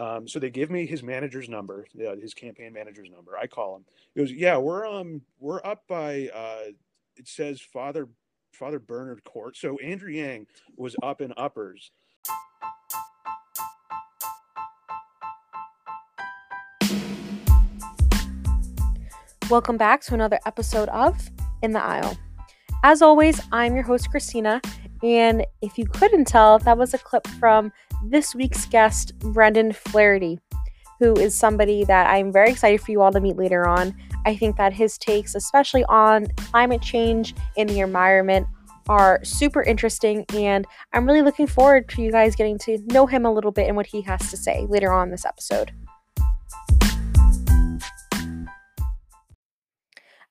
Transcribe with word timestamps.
Um, 0.00 0.26
so 0.26 0.38
they 0.38 0.48
give 0.48 0.70
me 0.70 0.86
his 0.86 1.02
manager's 1.02 1.50
number, 1.50 1.86
uh, 2.02 2.16
his 2.16 2.32
campaign 2.32 2.72
manager's 2.72 3.10
number. 3.10 3.36
I 3.36 3.46
call 3.46 3.76
him. 3.76 3.84
He 4.14 4.20
goes, 4.20 4.32
"Yeah, 4.32 4.56
we're 4.56 4.86
um 4.86 5.20
we're 5.38 5.60
up 5.62 5.86
by 5.86 6.30
uh, 6.34 6.70
it 7.18 7.28
says 7.28 7.60
Father 7.60 8.08
Father 8.50 8.78
Bernard 8.78 9.22
Court. 9.24 9.58
So 9.58 9.76
Andrew 9.80 10.10
Yang 10.10 10.46
was 10.74 10.96
up 11.02 11.20
in 11.20 11.34
uppers." 11.36 11.90
Welcome 19.50 19.76
back 19.76 20.00
to 20.04 20.14
another 20.14 20.38
episode 20.46 20.88
of 20.88 21.28
In 21.60 21.72
the 21.72 21.82
Aisle. 21.82 22.16
As 22.84 23.02
always, 23.02 23.38
I'm 23.52 23.74
your 23.74 23.84
host, 23.84 24.10
Christina, 24.10 24.62
and 25.02 25.44
if 25.60 25.76
you 25.76 25.84
couldn't 25.84 26.24
tell, 26.24 26.58
that 26.60 26.78
was 26.78 26.94
a 26.94 26.98
clip 26.98 27.26
from 27.38 27.70
this 28.02 28.34
week's 28.34 28.66
guest, 28.66 29.18
Brendan 29.18 29.72
Flaherty, 29.72 30.38
who 30.98 31.14
is 31.14 31.34
somebody 31.34 31.84
that 31.84 32.06
I'm 32.08 32.32
very 32.32 32.50
excited 32.50 32.80
for 32.80 32.92
you 32.92 33.02
all 33.02 33.12
to 33.12 33.20
meet 33.20 33.36
later 33.36 33.68
on. 33.68 33.94
I 34.26 34.36
think 34.36 34.56
that 34.56 34.72
his 34.72 34.98
takes, 34.98 35.34
especially 35.34 35.84
on 35.84 36.26
climate 36.36 36.82
change 36.82 37.34
and 37.56 37.68
the 37.68 37.80
environment, 37.80 38.46
are 38.88 39.20
super 39.22 39.62
interesting, 39.62 40.24
and 40.34 40.66
I'm 40.92 41.06
really 41.06 41.22
looking 41.22 41.46
forward 41.46 41.88
to 41.90 42.02
you 42.02 42.10
guys 42.10 42.34
getting 42.34 42.58
to 42.60 42.78
know 42.86 43.06
him 43.06 43.24
a 43.24 43.32
little 43.32 43.52
bit 43.52 43.68
and 43.68 43.76
what 43.76 43.86
he 43.86 44.00
has 44.02 44.30
to 44.30 44.36
say 44.36 44.66
later 44.68 44.92
on 44.92 45.10
this 45.10 45.24
episode. 45.24 45.72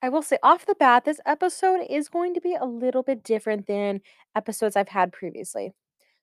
I 0.01 0.09
will 0.09 0.21
say 0.21 0.37
off 0.41 0.65
the 0.65 0.75
bat, 0.75 1.05
this 1.05 1.19
episode 1.25 1.85
is 1.89 2.09
going 2.09 2.33
to 2.33 2.41
be 2.41 2.55
a 2.55 2.65
little 2.65 3.03
bit 3.03 3.23
different 3.23 3.67
than 3.67 4.01
episodes 4.35 4.75
I've 4.75 4.89
had 4.89 5.11
previously. 5.11 5.73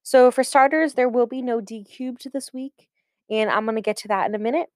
So, 0.06 0.30
for 0.30 0.44
starters, 0.44 0.94
there 0.94 1.08
will 1.08 1.26
be 1.26 1.42
no 1.42 1.60
D 1.60 1.82
cubed 1.82 2.32
this 2.32 2.52
week, 2.52 2.88
and 3.28 3.50
I'm 3.50 3.64
going 3.64 3.74
to 3.74 3.82
get 3.82 3.96
to 3.98 4.08
that 4.08 4.28
in 4.28 4.36
a 4.36 4.38
minute. 4.38 4.68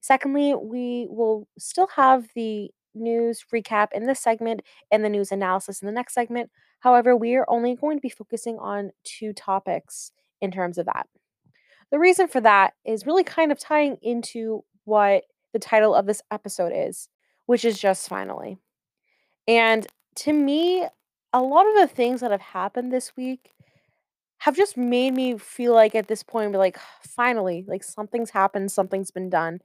Secondly, 0.00 0.54
we 0.54 1.08
will 1.10 1.48
still 1.58 1.88
have 1.96 2.28
the 2.36 2.70
news 2.94 3.44
recap 3.52 3.88
in 3.92 4.06
this 4.06 4.20
segment 4.20 4.62
and 4.92 5.04
the 5.04 5.08
news 5.08 5.32
analysis 5.32 5.82
in 5.82 5.86
the 5.86 5.92
next 5.92 6.14
segment. 6.14 6.50
However, 6.78 7.16
we 7.16 7.34
are 7.34 7.44
only 7.48 7.74
going 7.74 7.96
to 7.96 8.02
be 8.02 8.08
focusing 8.08 8.56
on 8.60 8.92
two 9.02 9.32
topics 9.32 10.12
in 10.40 10.52
terms 10.52 10.78
of 10.78 10.86
that. 10.86 11.08
The 11.90 11.98
reason 11.98 12.28
for 12.28 12.40
that 12.42 12.74
is 12.84 13.04
really 13.04 13.24
kind 13.24 13.50
of 13.50 13.58
tying 13.58 13.96
into 14.00 14.62
what 14.84 15.24
the 15.52 15.58
title 15.58 15.92
of 15.92 16.06
this 16.06 16.22
episode 16.30 16.72
is 16.72 17.08
which 17.48 17.64
is 17.64 17.80
just 17.80 18.10
finally. 18.10 18.58
And 19.48 19.86
to 20.16 20.34
me, 20.34 20.86
a 21.32 21.40
lot 21.40 21.66
of 21.66 21.76
the 21.76 21.86
things 21.86 22.20
that 22.20 22.30
have 22.30 22.42
happened 22.42 22.92
this 22.92 23.16
week 23.16 23.52
have 24.38 24.56
just 24.56 24.76
made 24.76 25.14
me 25.14 25.36
feel 25.38 25.74
like 25.74 25.94
at 25.94 26.08
this 26.08 26.22
point, 26.22 26.52
like, 26.52 26.78
finally, 27.02 27.64
like 27.66 27.84
something's 27.84 28.30
happened, 28.30 28.70
something's 28.70 29.10
been 29.10 29.30
done. 29.30 29.60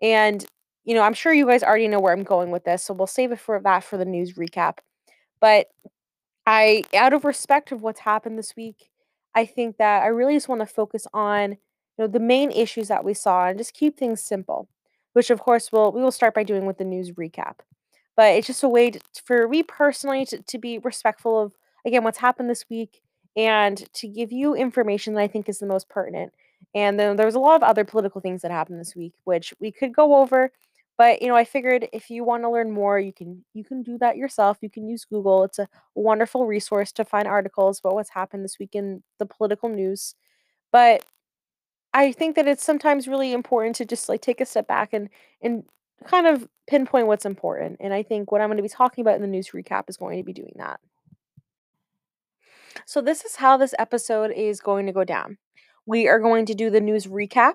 And, 0.00 0.44
you 0.84 0.94
know, 0.94 1.02
I'm 1.02 1.14
sure 1.14 1.32
you 1.32 1.46
guys 1.46 1.62
already 1.62 1.88
know 1.88 2.00
where 2.00 2.12
I'm 2.12 2.24
going 2.24 2.50
with 2.50 2.64
this, 2.64 2.84
so 2.84 2.94
we'll 2.94 3.06
save 3.06 3.32
it 3.32 3.40
for 3.40 3.60
that 3.60 3.84
for 3.84 3.96
the 3.96 4.04
news 4.04 4.34
recap. 4.34 4.78
But 5.40 5.68
I, 6.46 6.82
out 6.94 7.12
of 7.12 7.24
respect 7.24 7.72
of 7.72 7.82
what's 7.82 8.00
happened 8.00 8.38
this 8.38 8.54
week, 8.56 8.90
I 9.34 9.46
think 9.46 9.78
that 9.78 10.02
I 10.02 10.08
really 10.08 10.34
just 10.34 10.48
want 10.48 10.60
to 10.60 10.66
focus 10.66 11.06
on, 11.14 11.52
you 11.52 11.56
know, 11.98 12.06
the 12.08 12.20
main 12.20 12.50
issues 12.50 12.88
that 12.88 13.04
we 13.04 13.14
saw 13.14 13.46
and 13.46 13.58
just 13.58 13.74
keep 13.74 13.96
things 13.96 14.20
simple 14.20 14.68
which 15.12 15.30
of 15.30 15.40
course 15.40 15.70
we'll 15.72 15.92
we 15.92 16.02
will 16.02 16.12
start 16.12 16.34
by 16.34 16.42
doing 16.42 16.66
with 16.66 16.78
the 16.78 16.84
news 16.84 17.12
recap. 17.12 17.56
But 18.16 18.34
it's 18.36 18.46
just 18.46 18.62
a 18.62 18.68
way 18.68 18.90
to, 18.90 19.00
for 19.24 19.48
me 19.48 19.62
personally 19.62 20.26
to, 20.26 20.42
to 20.42 20.58
be 20.58 20.78
respectful 20.78 21.40
of 21.40 21.52
again 21.86 22.04
what's 22.04 22.18
happened 22.18 22.50
this 22.50 22.64
week 22.70 23.02
and 23.36 23.92
to 23.94 24.08
give 24.08 24.32
you 24.32 24.54
information 24.54 25.14
that 25.14 25.22
I 25.22 25.28
think 25.28 25.48
is 25.48 25.58
the 25.58 25.66
most 25.66 25.88
pertinent. 25.88 26.32
And 26.74 26.98
then 26.98 27.16
there 27.16 27.26
was 27.26 27.34
a 27.34 27.40
lot 27.40 27.56
of 27.56 27.62
other 27.62 27.84
political 27.84 28.20
things 28.20 28.42
that 28.42 28.50
happened 28.50 28.80
this 28.80 28.96
week, 28.96 29.14
which 29.24 29.52
we 29.60 29.70
could 29.72 29.94
go 29.94 30.16
over. 30.16 30.52
But 30.98 31.22
you 31.22 31.28
know, 31.28 31.36
I 31.36 31.44
figured 31.44 31.88
if 31.92 32.10
you 32.10 32.24
want 32.24 32.44
to 32.44 32.50
learn 32.50 32.70
more, 32.70 32.98
you 33.00 33.12
can 33.12 33.44
you 33.54 33.64
can 33.64 33.82
do 33.82 33.98
that 33.98 34.16
yourself. 34.16 34.58
You 34.60 34.70
can 34.70 34.86
use 34.86 35.04
Google. 35.04 35.44
It's 35.44 35.58
a 35.58 35.68
wonderful 35.94 36.46
resource 36.46 36.92
to 36.92 37.04
find 37.04 37.26
articles 37.26 37.80
about 37.80 37.94
what's 37.94 38.10
happened 38.10 38.44
this 38.44 38.58
week 38.58 38.74
in 38.74 39.02
the 39.18 39.26
political 39.26 39.68
news. 39.68 40.14
But 40.72 41.04
I 41.94 42.12
think 42.12 42.36
that 42.36 42.48
it's 42.48 42.64
sometimes 42.64 43.08
really 43.08 43.32
important 43.32 43.76
to 43.76 43.84
just 43.84 44.08
like 44.08 44.20
take 44.22 44.40
a 44.40 44.46
step 44.46 44.66
back 44.68 44.92
and 44.92 45.08
and 45.42 45.64
kind 46.06 46.26
of 46.26 46.48
pinpoint 46.66 47.06
what's 47.06 47.26
important. 47.26 47.78
And 47.80 47.92
I 47.94 48.02
think 48.02 48.32
what 48.32 48.40
I'm 48.40 48.48
going 48.48 48.56
to 48.58 48.62
be 48.62 48.68
talking 48.68 49.02
about 49.02 49.16
in 49.16 49.22
the 49.22 49.28
news 49.28 49.50
recap 49.50 49.84
is 49.88 49.96
going 49.96 50.18
to 50.18 50.24
be 50.24 50.32
doing 50.32 50.54
that. 50.56 50.80
So 52.86 53.00
this 53.00 53.24
is 53.24 53.36
how 53.36 53.56
this 53.56 53.74
episode 53.78 54.32
is 54.32 54.60
going 54.60 54.86
to 54.86 54.92
go 54.92 55.04
down. 55.04 55.38
We 55.86 56.08
are 56.08 56.18
going 56.20 56.46
to 56.46 56.54
do 56.54 56.70
the 56.70 56.80
news 56.80 57.06
recap 57.06 57.54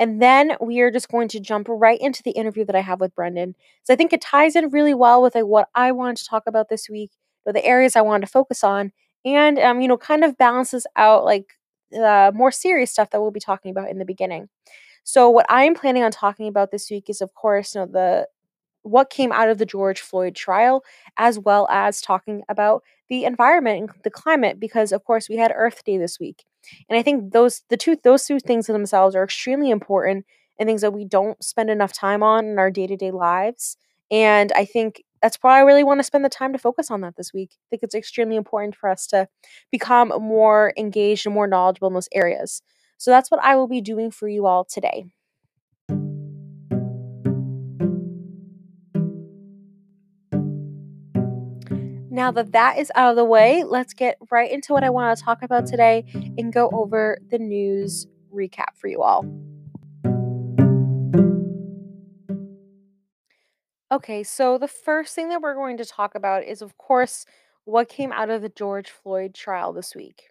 and 0.00 0.20
then 0.20 0.56
we 0.62 0.80
are 0.80 0.90
just 0.90 1.10
going 1.10 1.28
to 1.28 1.40
jump 1.40 1.66
right 1.68 2.00
into 2.00 2.22
the 2.22 2.30
interview 2.30 2.64
that 2.64 2.74
I 2.74 2.80
have 2.80 3.00
with 3.00 3.14
Brendan. 3.14 3.54
So 3.82 3.92
I 3.92 3.96
think 3.96 4.14
it 4.14 4.22
ties 4.22 4.56
in 4.56 4.70
really 4.70 4.94
well 4.94 5.20
with 5.20 5.34
like 5.34 5.44
what 5.44 5.68
I 5.74 5.92
wanted 5.92 6.16
to 6.16 6.24
talk 6.26 6.44
about 6.46 6.70
this 6.70 6.88
week, 6.88 7.10
or 7.44 7.52
the 7.52 7.64
areas 7.64 7.94
I 7.94 8.00
wanted 8.00 8.24
to 8.24 8.32
focus 8.32 8.64
on, 8.64 8.92
and 9.26 9.58
um, 9.58 9.82
you 9.82 9.88
know, 9.88 9.98
kind 9.98 10.24
of 10.24 10.38
balances 10.38 10.86
out 10.96 11.26
like 11.26 11.52
the 11.90 12.32
more 12.34 12.50
serious 12.50 12.90
stuff 12.90 13.10
that 13.10 13.20
we'll 13.20 13.30
be 13.30 13.40
talking 13.40 13.70
about 13.70 13.90
in 13.90 13.98
the 13.98 14.06
beginning. 14.06 14.48
So 15.04 15.28
what 15.28 15.46
I'm 15.50 15.74
planning 15.74 16.02
on 16.02 16.12
talking 16.12 16.48
about 16.48 16.70
this 16.70 16.90
week 16.90 17.10
is 17.10 17.20
of 17.20 17.34
course, 17.34 17.74
you 17.74 17.82
know, 17.82 17.86
the 17.86 18.26
what 18.82 19.10
came 19.10 19.32
out 19.32 19.50
of 19.50 19.58
the 19.58 19.66
George 19.66 20.00
Floyd 20.00 20.34
trial 20.34 20.82
as 21.18 21.38
well 21.38 21.68
as 21.70 22.00
talking 22.00 22.42
about 22.48 22.82
the 23.10 23.24
environment 23.24 23.80
and 23.80 23.90
the 24.04 24.10
climate 24.10 24.58
because 24.58 24.92
of 24.92 25.04
course 25.04 25.28
we 25.28 25.36
had 25.36 25.52
Earth 25.54 25.84
Day 25.84 25.98
this 25.98 26.18
week. 26.18 26.44
And 26.88 26.98
I 26.98 27.02
think 27.02 27.32
those 27.32 27.62
the 27.68 27.76
two 27.76 27.96
those 28.02 28.24
two 28.24 28.40
things 28.40 28.68
in 28.68 28.72
themselves 28.72 29.14
are 29.14 29.24
extremely 29.24 29.70
important 29.70 30.24
and 30.58 30.66
things 30.66 30.80
that 30.80 30.92
we 30.92 31.04
don't 31.04 31.42
spend 31.42 31.70
enough 31.70 31.92
time 31.92 32.22
on 32.22 32.46
in 32.46 32.58
our 32.58 32.70
day-to-day 32.70 33.10
lives. 33.10 33.76
And 34.10 34.52
I 34.52 34.64
think 34.64 35.02
that's 35.22 35.38
why 35.40 35.58
I 35.58 35.62
really 35.62 35.84
want 35.84 36.00
to 36.00 36.04
spend 36.04 36.24
the 36.24 36.28
time 36.28 36.52
to 36.52 36.58
focus 36.58 36.90
on 36.90 37.00
that 37.02 37.16
this 37.16 37.32
week. 37.32 37.50
I 37.52 37.66
think 37.70 37.82
it's 37.82 37.94
extremely 37.94 38.36
important 38.36 38.74
for 38.74 38.88
us 38.88 39.06
to 39.08 39.28
become 39.70 40.08
more 40.20 40.72
engaged 40.76 41.26
and 41.26 41.34
more 41.34 41.46
knowledgeable 41.46 41.88
in 41.88 41.94
those 41.94 42.08
areas. 42.12 42.62
So 42.98 43.10
that's 43.10 43.30
what 43.30 43.42
I 43.42 43.56
will 43.56 43.68
be 43.68 43.80
doing 43.80 44.10
for 44.10 44.28
you 44.28 44.46
all 44.46 44.64
today. 44.64 45.06
Now 52.20 52.30
that 52.32 52.52
that 52.52 52.76
is 52.76 52.92
out 52.96 53.08
of 53.08 53.16
the 53.16 53.24
way, 53.24 53.64
let's 53.64 53.94
get 53.94 54.18
right 54.30 54.52
into 54.52 54.74
what 54.74 54.84
I 54.84 54.90
want 54.90 55.16
to 55.16 55.24
talk 55.24 55.42
about 55.42 55.64
today 55.64 56.04
and 56.36 56.52
go 56.52 56.68
over 56.70 57.16
the 57.30 57.38
news 57.38 58.06
recap 58.30 58.76
for 58.76 58.88
you 58.88 59.00
all. 59.00 59.24
Okay, 63.90 64.22
so 64.22 64.58
the 64.58 64.68
first 64.68 65.14
thing 65.14 65.30
that 65.30 65.40
we're 65.40 65.54
going 65.54 65.78
to 65.78 65.86
talk 65.86 66.14
about 66.14 66.44
is, 66.44 66.60
of 66.60 66.76
course, 66.76 67.24
what 67.64 67.88
came 67.88 68.12
out 68.12 68.28
of 68.28 68.42
the 68.42 68.50
George 68.50 68.90
Floyd 68.90 69.34
trial 69.34 69.72
this 69.72 69.94
week. 69.94 70.24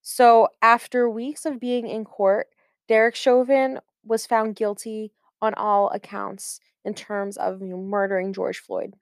So, 0.00 0.48
after 0.62 1.10
weeks 1.10 1.44
of 1.44 1.60
being 1.60 1.86
in 1.86 2.06
court, 2.06 2.46
Derek 2.88 3.16
Chauvin 3.16 3.80
was 4.02 4.24
found 4.24 4.56
guilty 4.56 5.12
on 5.42 5.52
all 5.52 5.90
accounts 5.90 6.58
in 6.86 6.94
terms 6.94 7.36
of 7.36 7.60
you 7.60 7.68
know, 7.68 7.76
murdering 7.76 8.32
George 8.32 8.60
Floyd. 8.60 8.94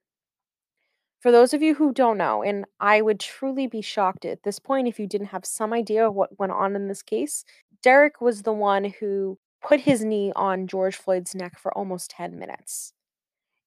For 1.22 1.30
those 1.30 1.54
of 1.54 1.62
you 1.62 1.76
who 1.76 1.92
don't 1.92 2.18
know, 2.18 2.42
and 2.42 2.64
I 2.80 3.00
would 3.00 3.20
truly 3.20 3.68
be 3.68 3.80
shocked 3.80 4.24
at 4.24 4.42
this 4.42 4.58
point 4.58 4.88
if 4.88 4.98
you 4.98 5.06
didn't 5.06 5.28
have 5.28 5.46
some 5.46 5.72
idea 5.72 6.04
of 6.06 6.14
what 6.14 6.36
went 6.36 6.50
on 6.50 6.74
in 6.74 6.88
this 6.88 7.02
case, 7.02 7.44
Derek 7.80 8.20
was 8.20 8.42
the 8.42 8.52
one 8.52 8.92
who 8.98 9.38
put 9.62 9.80
his 9.80 10.04
knee 10.04 10.32
on 10.34 10.66
George 10.66 10.96
Floyd's 10.96 11.32
neck 11.32 11.60
for 11.60 11.72
almost 11.78 12.10
10 12.10 12.40
minutes. 12.40 12.92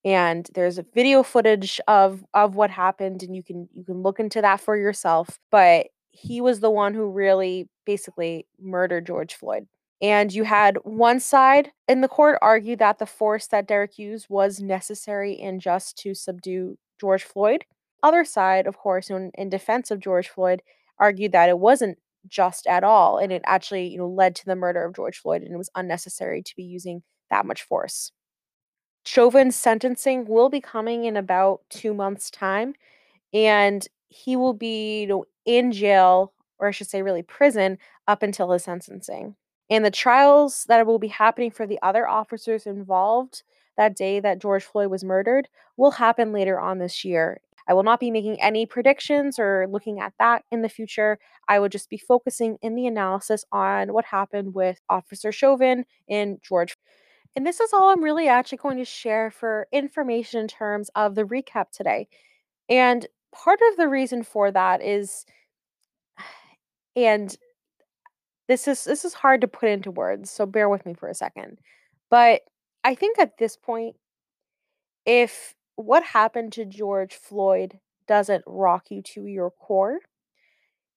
And 0.03 0.49
there's 0.53 0.77
a 0.77 0.85
video 0.93 1.23
footage 1.23 1.79
of 1.87 2.25
of 2.33 2.55
what 2.55 2.69
happened 2.69 3.23
and 3.23 3.33
you 3.35 3.41
can 3.41 3.69
you 3.73 3.85
can 3.85 4.03
look 4.03 4.19
into 4.19 4.41
that 4.41 4.59
for 4.61 4.77
yourself 4.77 5.39
but 5.49 5.87
he 6.11 6.41
was 6.41 6.59
the 6.59 6.69
one 6.69 6.93
who 6.93 7.09
really 7.09 7.67
basically 7.85 8.45
murdered 8.59 9.07
George 9.07 9.33
Floyd. 9.33 9.67
And 10.01 10.33
you 10.33 10.43
had 10.43 10.77
one 10.83 11.19
side 11.19 11.71
in 11.87 12.01
the 12.01 12.07
court 12.07 12.37
argue 12.41 12.75
that 12.77 12.99
the 12.99 13.05
force 13.05 13.47
that 13.47 13.67
Derek 13.67 13.97
used 13.97 14.27
was 14.29 14.61
necessary 14.61 15.39
and 15.39 15.61
just 15.61 15.97
to 15.99 16.13
subdue 16.13 16.77
George 16.99 17.23
Floyd 17.23 17.65
other 18.03 18.23
side 18.25 18.67
of 18.67 18.77
course 18.77 19.09
in, 19.09 19.31
in 19.35 19.49
defense 19.49 19.91
of 19.91 19.99
George 19.99 20.29
Floyd 20.29 20.61
argued 20.99 21.31
that 21.31 21.49
it 21.49 21.59
wasn't 21.59 21.97
just 22.27 22.67
at 22.67 22.83
all 22.83 23.17
and 23.17 23.31
it 23.31 23.41
actually 23.45 23.87
you 23.87 23.97
know 23.97 24.07
led 24.09 24.35
to 24.35 24.45
the 24.45 24.55
murder 24.55 24.83
of 24.83 24.95
George 24.95 25.17
Floyd 25.19 25.41
and 25.41 25.53
it 25.53 25.57
was 25.57 25.69
unnecessary 25.75 26.41
to 26.41 26.55
be 26.55 26.63
using 26.63 27.03
that 27.29 27.45
much 27.45 27.63
force 27.63 28.11
Chauvin's 29.05 29.55
sentencing 29.55 30.25
will 30.25 30.49
be 30.49 30.59
coming 30.59 31.05
in 31.05 31.15
about 31.15 31.61
two 31.69 31.93
months' 31.93 32.31
time, 32.31 32.73
and 33.33 33.87
he 34.09 34.35
will 34.35 34.53
be 34.53 35.01
you 35.01 35.07
know, 35.07 35.25
in 35.45 35.71
jail, 35.71 36.33
or 36.59 36.67
I 36.69 36.71
should 36.71 36.89
say, 36.89 37.01
really 37.03 37.23
prison, 37.23 37.77
up 38.07 38.23
until 38.23 38.51
his 38.51 38.63
sentencing. 38.63 39.35
And 39.69 39.85
the 39.85 39.91
trials 39.91 40.65
that 40.67 40.85
will 40.87 40.99
be 40.99 41.07
happening 41.07 41.51
for 41.51 41.67
the 41.67 41.79
other 41.81 42.07
officers 42.07 42.65
involved 42.65 43.43
that 43.77 43.95
day 43.95 44.19
that 44.19 44.39
George 44.39 44.63
Floyd 44.63 44.89
was 44.89 45.03
murdered 45.03 45.47
will 45.77 45.91
happen 45.91 46.31
later 46.31 46.59
on 46.59 46.79
this 46.79 47.03
year. 47.05 47.41
I 47.67 47.73
will 47.73 47.83
not 47.83 47.99
be 47.99 48.11
making 48.11 48.41
any 48.41 48.65
predictions 48.65 49.39
or 49.39 49.67
looking 49.69 49.99
at 49.99 50.13
that 50.19 50.43
in 50.51 50.61
the 50.61 50.69
future. 50.69 51.17
I 51.47 51.59
would 51.59 51.71
just 51.71 51.89
be 51.89 51.97
focusing 51.97 52.57
in 52.61 52.75
the 52.75 52.85
analysis 52.87 53.43
on 53.51 53.91
what 53.91 54.05
happened 54.05 54.53
with 54.53 54.79
Officer 54.89 55.31
Chauvin 55.31 55.85
and 56.07 56.39
George. 56.43 56.77
And 57.35 57.45
this 57.45 57.59
is 57.59 57.73
all 57.73 57.89
I'm 57.89 58.03
really 58.03 58.27
actually 58.27 58.59
going 58.59 58.77
to 58.77 58.85
share 58.85 59.31
for 59.31 59.67
information 59.71 60.41
in 60.41 60.47
terms 60.47 60.89
of 60.95 61.15
the 61.15 61.23
recap 61.23 61.71
today. 61.71 62.07
And 62.69 63.05
part 63.33 63.59
of 63.71 63.77
the 63.77 63.87
reason 63.87 64.23
for 64.23 64.51
that 64.51 64.83
is 64.83 65.25
and 66.95 67.35
this 68.47 68.67
is 68.67 68.83
this 68.83 69.05
is 69.05 69.13
hard 69.13 69.41
to 69.41 69.47
put 69.47 69.69
into 69.69 69.89
words, 69.91 70.29
so 70.29 70.45
bear 70.45 70.69
with 70.69 70.85
me 70.85 70.93
for 70.93 71.09
a 71.09 71.15
second. 71.15 71.59
But 72.11 72.41
I 72.85 72.95
think 72.95 73.19
at 73.19 73.37
this 73.37 73.57
point 73.57 73.97
if 75.05 75.55
what 75.75 76.03
happened 76.03 76.53
to 76.53 76.65
George 76.65 77.15
Floyd 77.15 77.79
doesn't 78.07 78.43
rock 78.47 78.85
you 78.89 79.01
to 79.01 79.25
your 79.25 79.51
core, 79.51 79.99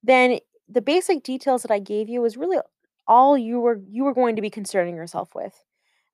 then 0.02 0.38
the 0.68 0.82
basic 0.82 1.22
details 1.22 1.62
that 1.62 1.70
I 1.70 1.78
gave 1.78 2.08
you 2.08 2.20
was 2.20 2.36
really 2.36 2.58
all 3.06 3.38
you 3.38 3.60
were 3.60 3.80
you 3.88 4.04
were 4.04 4.14
going 4.14 4.36
to 4.36 4.42
be 4.42 4.50
concerning 4.50 4.94
yourself 4.96 5.34
with. 5.34 5.64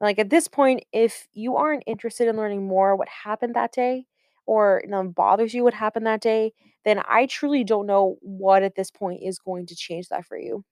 Like 0.01 0.19
at 0.19 0.31
this 0.31 0.49
point, 0.49 0.85
if 0.93 1.29
you 1.33 1.57
aren't 1.57 1.85
interested 1.87 2.29
in 2.29 2.37
learning 2.37 2.67
more 2.67 2.97
what 2.97 3.09
happened 3.09 3.55
that 3.55 3.73
day, 3.73 4.07
or 4.47 4.83
you 4.85 4.91
know, 4.91 5.03
bothers 5.05 5.55
you 5.55 5.65
what 5.65 5.75
happened 5.75 6.07
that 6.07 6.21
day, 6.21 6.53
then 6.85 7.03
I 7.09 7.27
truly 7.27 7.65
don't 7.65 7.87
know 7.87 8.17
what 8.21 8.63
at 8.63 8.77
this 8.77 8.91
point 8.91 9.23
is 9.23 9.39
going 9.39 9.67
to 9.67 9.77
change 9.77 10.09
that 10.09 10.27
for 10.27 10.39
you. 10.39 10.65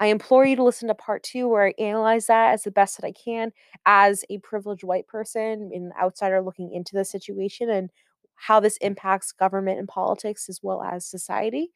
I 0.00 0.06
implore 0.06 0.46
you 0.46 0.56
to 0.56 0.64
listen 0.64 0.88
to 0.88 0.94
part 0.94 1.22
two, 1.22 1.48
where 1.48 1.66
I 1.68 1.74
analyze 1.78 2.26
that 2.26 2.52
as 2.54 2.64
the 2.64 2.70
best 2.72 2.96
that 2.98 3.06
I 3.06 3.12
can 3.12 3.52
as 3.86 4.24
a 4.30 4.38
privileged 4.38 4.82
white 4.84 5.06
person, 5.06 5.70
an 5.74 5.92
outsider 6.00 6.42
looking 6.42 6.72
into 6.72 6.94
the 6.96 7.04
situation 7.04 7.70
and 7.70 7.90
how 8.36 8.60
this 8.60 8.78
impacts 8.78 9.32
government 9.32 9.78
and 9.78 9.86
politics 9.88 10.48
as 10.48 10.60
well 10.62 10.82
as 10.82 11.06
society. 11.06 11.70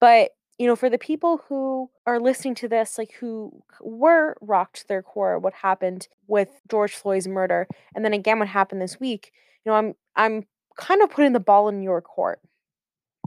But 0.00 0.32
you 0.58 0.66
know, 0.66 0.76
for 0.76 0.88
the 0.90 0.98
people 0.98 1.42
who 1.48 1.90
are 2.06 2.18
listening 2.20 2.54
to 2.56 2.68
this, 2.68 2.96
like 2.98 3.12
who 3.20 3.52
were 3.82 4.36
rocked 4.40 4.78
to 4.80 4.88
their 4.88 5.02
core, 5.02 5.38
what 5.38 5.52
happened 5.54 6.08
with 6.28 6.48
George 6.70 6.94
Floyd's 6.94 7.28
murder, 7.28 7.66
and 7.94 8.04
then 8.04 8.14
again 8.14 8.38
what 8.38 8.48
happened 8.48 8.80
this 8.82 8.98
week, 9.00 9.32
you 9.64 9.72
know, 9.72 9.76
I'm 9.76 9.94
I'm 10.16 10.44
kind 10.78 11.02
of 11.02 11.10
putting 11.10 11.32
the 11.34 11.40
ball 11.40 11.68
in 11.68 11.82
your 11.82 12.00
court. 12.00 12.40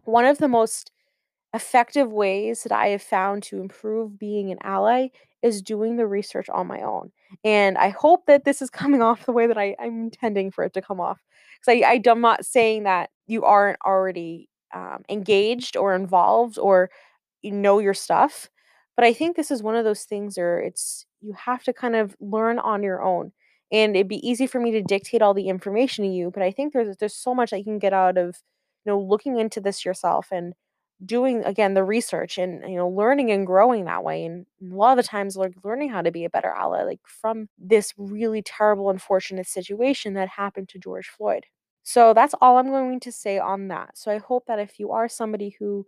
One 0.05 0.25
of 0.25 0.37
the 0.39 0.47
most 0.47 0.91
effective 1.53 2.11
ways 2.11 2.63
that 2.63 2.71
I 2.71 2.89
have 2.89 3.01
found 3.01 3.43
to 3.43 3.59
improve 3.59 4.19
being 4.19 4.51
an 4.51 4.59
ally 4.61 5.07
is 5.41 5.61
doing 5.61 5.95
the 5.95 6.05
research 6.07 6.49
on 6.49 6.67
my 6.67 6.81
own. 6.81 7.11
And 7.43 7.77
I 7.77 7.89
hope 7.89 8.25
that 8.27 8.45
this 8.45 8.61
is 8.61 8.69
coming 8.69 9.01
off 9.01 9.25
the 9.25 9.31
way 9.31 9.47
that 9.47 9.57
I, 9.57 9.75
I'm 9.79 10.03
intending 10.03 10.51
for 10.51 10.63
it 10.63 10.73
to 10.73 10.81
come 10.81 10.99
off. 10.99 11.19
Because 11.59 11.81
I, 11.83 11.87
I, 11.87 12.01
I'm 12.09 12.21
not 12.21 12.45
saying 12.45 12.83
that 12.83 13.09
you 13.27 13.43
aren't 13.43 13.79
already 13.85 14.49
um, 14.73 15.03
engaged 15.09 15.75
or 15.75 15.95
involved 15.95 16.57
or 16.59 16.89
you 17.41 17.51
know 17.51 17.79
your 17.79 17.93
stuff. 17.93 18.49
But 18.95 19.05
I 19.05 19.13
think 19.13 19.35
this 19.35 19.51
is 19.51 19.63
one 19.63 19.75
of 19.75 19.85
those 19.85 20.03
things 20.03 20.37
where 20.37 20.59
it's 20.59 21.05
you 21.21 21.33
have 21.33 21.63
to 21.63 21.73
kind 21.73 21.95
of 21.95 22.15
learn 22.19 22.59
on 22.59 22.83
your 22.83 23.01
own. 23.01 23.31
And 23.71 23.95
it'd 23.95 24.07
be 24.07 24.27
easy 24.27 24.47
for 24.47 24.59
me 24.59 24.71
to 24.71 24.81
dictate 24.81 25.21
all 25.21 25.33
the 25.33 25.47
information 25.47 26.03
to 26.03 26.11
you, 26.11 26.31
but 26.31 26.43
I 26.43 26.51
think 26.51 26.73
there's 26.73 26.97
there's 26.97 27.15
so 27.15 27.35
much 27.35 27.51
you 27.51 27.63
can 27.63 27.79
get 27.79 27.93
out 27.93 28.17
of, 28.17 28.37
you 28.85 28.91
know, 28.91 28.99
looking 28.99 29.39
into 29.39 29.61
this 29.61 29.85
yourself 29.85 30.27
and 30.31 30.53
doing 31.05 31.43
again 31.45 31.73
the 31.73 31.83
research 31.83 32.37
and 32.37 32.69
you 32.69 32.75
know 32.75 32.89
learning 32.89 33.31
and 33.31 33.47
growing 33.47 33.85
that 33.85 34.03
way 34.03 34.25
and 34.25 34.45
a 34.61 34.75
lot 34.75 34.97
of 34.97 34.97
the 34.97 35.07
times 35.07 35.37
like 35.37 35.53
learning 35.63 35.89
how 35.89 36.01
to 36.01 36.11
be 36.11 36.25
a 36.25 36.29
better 36.29 36.49
ally 36.49 36.83
like 36.83 36.99
from 37.05 37.47
this 37.57 37.93
really 37.97 38.41
terrible 38.41 38.89
unfortunate 38.89 39.47
situation 39.47 40.13
that 40.13 40.27
happened 40.27 40.67
to 40.69 40.79
George 40.79 41.07
Floyd. 41.07 41.45
So 41.83 42.13
that's 42.13 42.35
all 42.41 42.57
I'm 42.57 42.69
going 42.69 42.99
to 43.01 43.11
say 43.11 43.39
on 43.39 43.69
that. 43.69 43.97
So 43.97 44.11
I 44.11 44.17
hope 44.17 44.45
that 44.47 44.59
if 44.59 44.79
you 44.79 44.91
are 44.91 45.07
somebody 45.07 45.55
who 45.59 45.85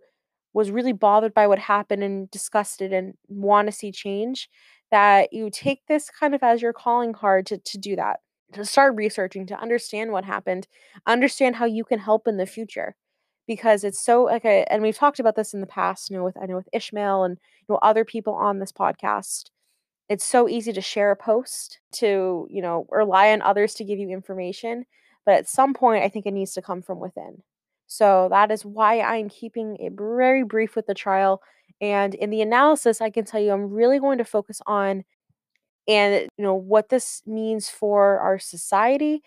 was 0.54 0.70
really 0.70 0.92
bothered 0.92 1.34
by 1.34 1.46
what 1.46 1.58
happened 1.58 2.02
and 2.02 2.30
disgusted 2.30 2.92
and 2.92 3.14
want 3.28 3.68
to 3.68 3.72
see 3.72 3.92
change 3.92 4.48
that 4.90 5.32
you 5.32 5.50
take 5.50 5.80
this 5.88 6.10
kind 6.10 6.34
of 6.34 6.42
as 6.42 6.60
your 6.62 6.72
calling 6.72 7.12
card 7.12 7.46
to, 7.46 7.58
to 7.58 7.78
do 7.78 7.96
that 7.96 8.20
to 8.52 8.64
start 8.64 8.94
researching 8.96 9.46
to 9.46 9.58
understand 9.60 10.12
what 10.12 10.24
happened 10.24 10.66
understand 11.06 11.56
how 11.56 11.64
you 11.64 11.84
can 11.84 11.98
help 11.98 12.28
in 12.28 12.36
the 12.36 12.46
future 12.46 12.94
because 13.46 13.84
it's 13.84 14.04
so 14.04 14.24
like 14.24 14.44
a, 14.44 14.64
and 14.72 14.82
we've 14.82 14.96
talked 14.96 15.20
about 15.20 15.36
this 15.36 15.54
in 15.54 15.60
the 15.60 15.66
past 15.66 16.10
you 16.10 16.16
know 16.16 16.24
with 16.24 16.36
i 16.40 16.46
know 16.46 16.56
with 16.56 16.68
ishmael 16.72 17.24
and 17.24 17.38
you 17.68 17.72
know 17.72 17.78
other 17.82 18.04
people 18.04 18.34
on 18.34 18.58
this 18.58 18.72
podcast 18.72 19.50
it's 20.08 20.24
so 20.24 20.48
easy 20.48 20.72
to 20.72 20.80
share 20.80 21.10
a 21.10 21.16
post 21.16 21.80
to 21.92 22.46
you 22.50 22.62
know 22.62 22.86
rely 22.90 23.32
on 23.32 23.42
others 23.42 23.74
to 23.74 23.84
give 23.84 23.98
you 23.98 24.10
information 24.10 24.84
but 25.24 25.34
at 25.34 25.48
some 25.48 25.74
point 25.74 26.04
i 26.04 26.08
think 26.08 26.26
it 26.26 26.32
needs 26.32 26.52
to 26.52 26.62
come 26.62 26.82
from 26.82 26.98
within 27.00 27.42
so 27.92 28.28
that 28.30 28.50
is 28.50 28.64
why 28.64 29.02
I'm 29.02 29.28
keeping 29.28 29.76
it 29.76 29.92
very 29.92 30.44
brief 30.44 30.76
with 30.76 30.86
the 30.86 30.94
trial. 30.94 31.42
And 31.78 32.14
in 32.14 32.30
the 32.30 32.40
analysis, 32.40 33.02
I 33.02 33.10
can 33.10 33.26
tell 33.26 33.38
you 33.38 33.52
I'm 33.52 33.70
really 33.70 33.98
going 33.98 34.16
to 34.16 34.24
focus 34.24 34.62
on 34.66 35.04
and 35.86 36.28
you 36.38 36.44
know 36.44 36.54
what 36.54 36.88
this 36.88 37.22
means 37.26 37.68
for 37.68 38.18
our 38.20 38.38
society 38.38 39.22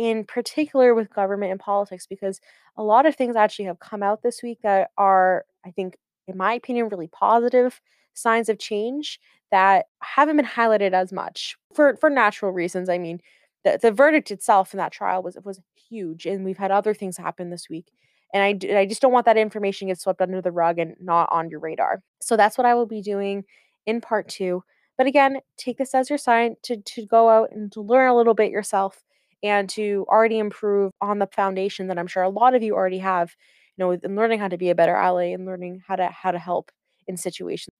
in 0.00 0.24
particular 0.24 0.94
with 0.94 1.12
government 1.12 1.50
and 1.50 1.60
politics 1.60 2.06
because 2.06 2.40
a 2.78 2.82
lot 2.82 3.04
of 3.04 3.14
things 3.14 3.36
actually 3.36 3.66
have 3.66 3.78
come 3.80 4.02
out 4.02 4.22
this 4.22 4.42
week 4.42 4.58
that 4.62 4.90
are 4.96 5.44
i 5.66 5.70
think 5.70 5.98
in 6.26 6.38
my 6.38 6.54
opinion 6.54 6.88
really 6.88 7.08
positive 7.08 7.82
signs 8.14 8.48
of 8.48 8.58
change 8.58 9.20
that 9.50 9.86
haven't 10.00 10.36
been 10.36 10.46
highlighted 10.46 10.94
as 10.94 11.12
much 11.12 11.54
for 11.74 11.96
for 11.96 12.08
natural 12.08 12.50
reasons 12.50 12.88
i 12.88 12.96
mean 12.96 13.20
the, 13.62 13.78
the 13.82 13.92
verdict 13.92 14.30
itself 14.30 14.72
in 14.72 14.78
that 14.78 14.90
trial 14.90 15.22
was 15.22 15.36
was 15.44 15.60
huge 15.74 16.24
and 16.24 16.46
we've 16.46 16.56
had 16.56 16.70
other 16.70 16.94
things 16.94 17.18
happen 17.18 17.50
this 17.50 17.68
week 17.68 17.92
and 18.32 18.42
I, 18.42 18.78
I 18.78 18.86
just 18.86 19.02
don't 19.02 19.12
want 19.12 19.26
that 19.26 19.36
information 19.36 19.88
get 19.88 20.00
swept 20.00 20.22
under 20.22 20.40
the 20.40 20.52
rug 20.52 20.78
and 20.78 20.94
not 21.00 21.28
on 21.32 21.50
your 21.50 21.58
radar. 21.58 22.00
So 22.20 22.36
that's 22.36 22.56
what 22.56 22.64
I 22.64 22.74
will 22.74 22.86
be 22.86 23.02
doing 23.02 23.42
in 23.86 24.00
part 24.00 24.28
two. 24.28 24.62
But 24.96 25.08
again, 25.08 25.40
take 25.56 25.78
this 25.78 25.96
as 25.96 26.08
your 26.08 26.16
sign 26.16 26.54
to, 26.62 26.76
to 26.76 27.04
go 27.06 27.28
out 27.28 27.50
and 27.50 27.72
to 27.72 27.80
learn 27.80 28.08
a 28.08 28.16
little 28.16 28.34
bit 28.34 28.52
yourself 28.52 29.02
and 29.42 29.68
to 29.70 30.06
already 30.08 30.38
improve 30.38 30.92
on 31.00 31.18
the 31.18 31.26
foundation 31.26 31.88
that 31.88 31.98
I'm 31.98 32.06
sure 32.06 32.22
a 32.22 32.28
lot 32.28 32.54
of 32.54 32.62
you 32.62 32.74
already 32.74 32.98
have, 32.98 33.34
you 33.76 33.84
know, 33.84 33.92
in 33.92 34.16
learning 34.16 34.40
how 34.40 34.48
to 34.48 34.58
be 34.58 34.70
a 34.70 34.74
better 34.74 34.94
ally 34.94 35.26
and 35.26 35.46
learning 35.46 35.82
how 35.86 35.96
to 35.96 36.08
how 36.08 36.30
to 36.30 36.38
help 36.38 36.70
in 37.06 37.16
situations. 37.16 37.74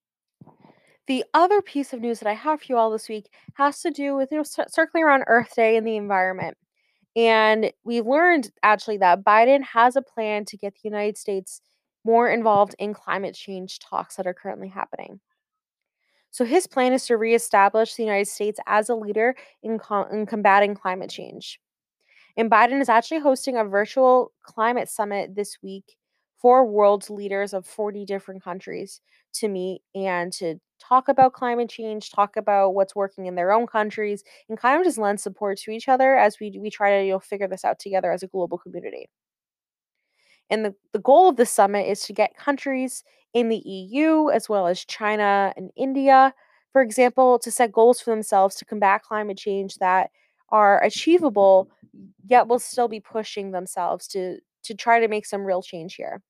The 1.06 1.24
other 1.34 1.60
piece 1.60 1.92
of 1.92 2.00
news 2.00 2.20
that 2.20 2.28
I 2.28 2.34
have 2.34 2.60
for 2.60 2.66
you 2.68 2.76
all 2.76 2.90
this 2.90 3.08
week 3.08 3.28
has 3.54 3.80
to 3.80 3.90
do 3.90 4.14
with 4.16 4.30
you 4.30 4.38
know 4.38 4.44
circling 4.44 5.04
around 5.04 5.24
Earth 5.26 5.54
Day 5.54 5.76
and 5.76 5.86
the 5.86 5.96
environment. 5.96 6.56
And 7.16 7.72
we 7.84 8.00
learned 8.02 8.50
actually 8.62 8.98
that 8.98 9.24
Biden 9.24 9.62
has 9.64 9.96
a 9.96 10.02
plan 10.02 10.44
to 10.46 10.56
get 10.56 10.74
the 10.74 10.88
United 10.88 11.18
States 11.18 11.60
more 12.04 12.30
involved 12.30 12.74
in 12.78 12.94
climate 12.94 13.34
change 13.34 13.78
talks 13.80 14.16
that 14.16 14.26
are 14.26 14.34
currently 14.34 14.68
happening. 14.68 15.20
So 16.30 16.44
his 16.44 16.66
plan 16.66 16.92
is 16.92 17.06
to 17.06 17.16
reestablish 17.16 17.94
the 17.94 18.04
United 18.04 18.28
States 18.28 18.60
as 18.66 18.88
a 18.88 18.94
leader 18.94 19.34
in, 19.62 19.78
com- 19.78 20.08
in 20.12 20.26
combating 20.26 20.74
climate 20.74 21.10
change. 21.10 21.60
And 22.36 22.50
Biden 22.50 22.80
is 22.80 22.88
actually 22.88 23.20
hosting 23.20 23.56
a 23.56 23.64
virtual 23.64 24.32
climate 24.42 24.88
summit 24.88 25.34
this 25.34 25.58
week 25.62 25.96
for 26.38 26.64
world 26.64 27.08
leaders 27.10 27.52
of 27.52 27.66
40 27.66 28.04
different 28.04 28.42
countries 28.42 29.00
to 29.34 29.48
meet 29.48 29.82
and 29.94 30.32
to 30.34 30.56
talk 30.80 31.08
about 31.08 31.34
climate 31.34 31.68
change, 31.68 32.10
talk 32.10 32.36
about 32.36 32.70
what's 32.74 32.96
working 32.96 33.26
in 33.26 33.34
their 33.34 33.52
own 33.52 33.66
countries, 33.66 34.24
and 34.48 34.58
kind 34.58 34.80
of 34.80 34.84
just 34.86 34.98
lend 34.98 35.20
support 35.20 35.58
to 35.58 35.70
each 35.70 35.88
other 35.88 36.16
as 36.16 36.40
we 36.40 36.58
we 36.60 36.70
try 36.70 36.98
to 36.98 37.04
you 37.06 37.12
know 37.12 37.20
figure 37.20 37.48
this 37.48 37.64
out 37.64 37.78
together 37.78 38.10
as 38.12 38.22
a 38.22 38.28
global 38.28 38.58
community. 38.58 39.08
And 40.50 40.64
the, 40.64 40.74
the 40.92 40.98
goal 40.98 41.28
of 41.28 41.36
the 41.36 41.46
summit 41.46 41.86
is 41.86 42.02
to 42.02 42.12
get 42.12 42.36
countries 42.36 43.04
in 43.32 43.48
the 43.48 43.62
EU 43.64 44.30
as 44.30 44.48
well 44.48 44.66
as 44.66 44.84
China 44.84 45.52
and 45.56 45.70
India, 45.76 46.34
for 46.72 46.82
example, 46.82 47.38
to 47.38 47.50
set 47.50 47.72
goals 47.72 48.00
for 48.00 48.10
themselves 48.10 48.56
to 48.56 48.64
combat 48.64 49.02
climate 49.02 49.38
change 49.38 49.76
that 49.76 50.10
are 50.50 50.82
achievable, 50.82 51.70
yet 52.26 52.48
will 52.48 52.58
still 52.58 52.88
be 52.88 53.00
pushing 53.00 53.52
themselves 53.52 54.08
to 54.08 54.38
to 54.62 54.74
try 54.74 55.00
to 55.00 55.08
make 55.08 55.24
some 55.24 55.44
real 55.44 55.62
change 55.62 55.94
here. 55.94 56.20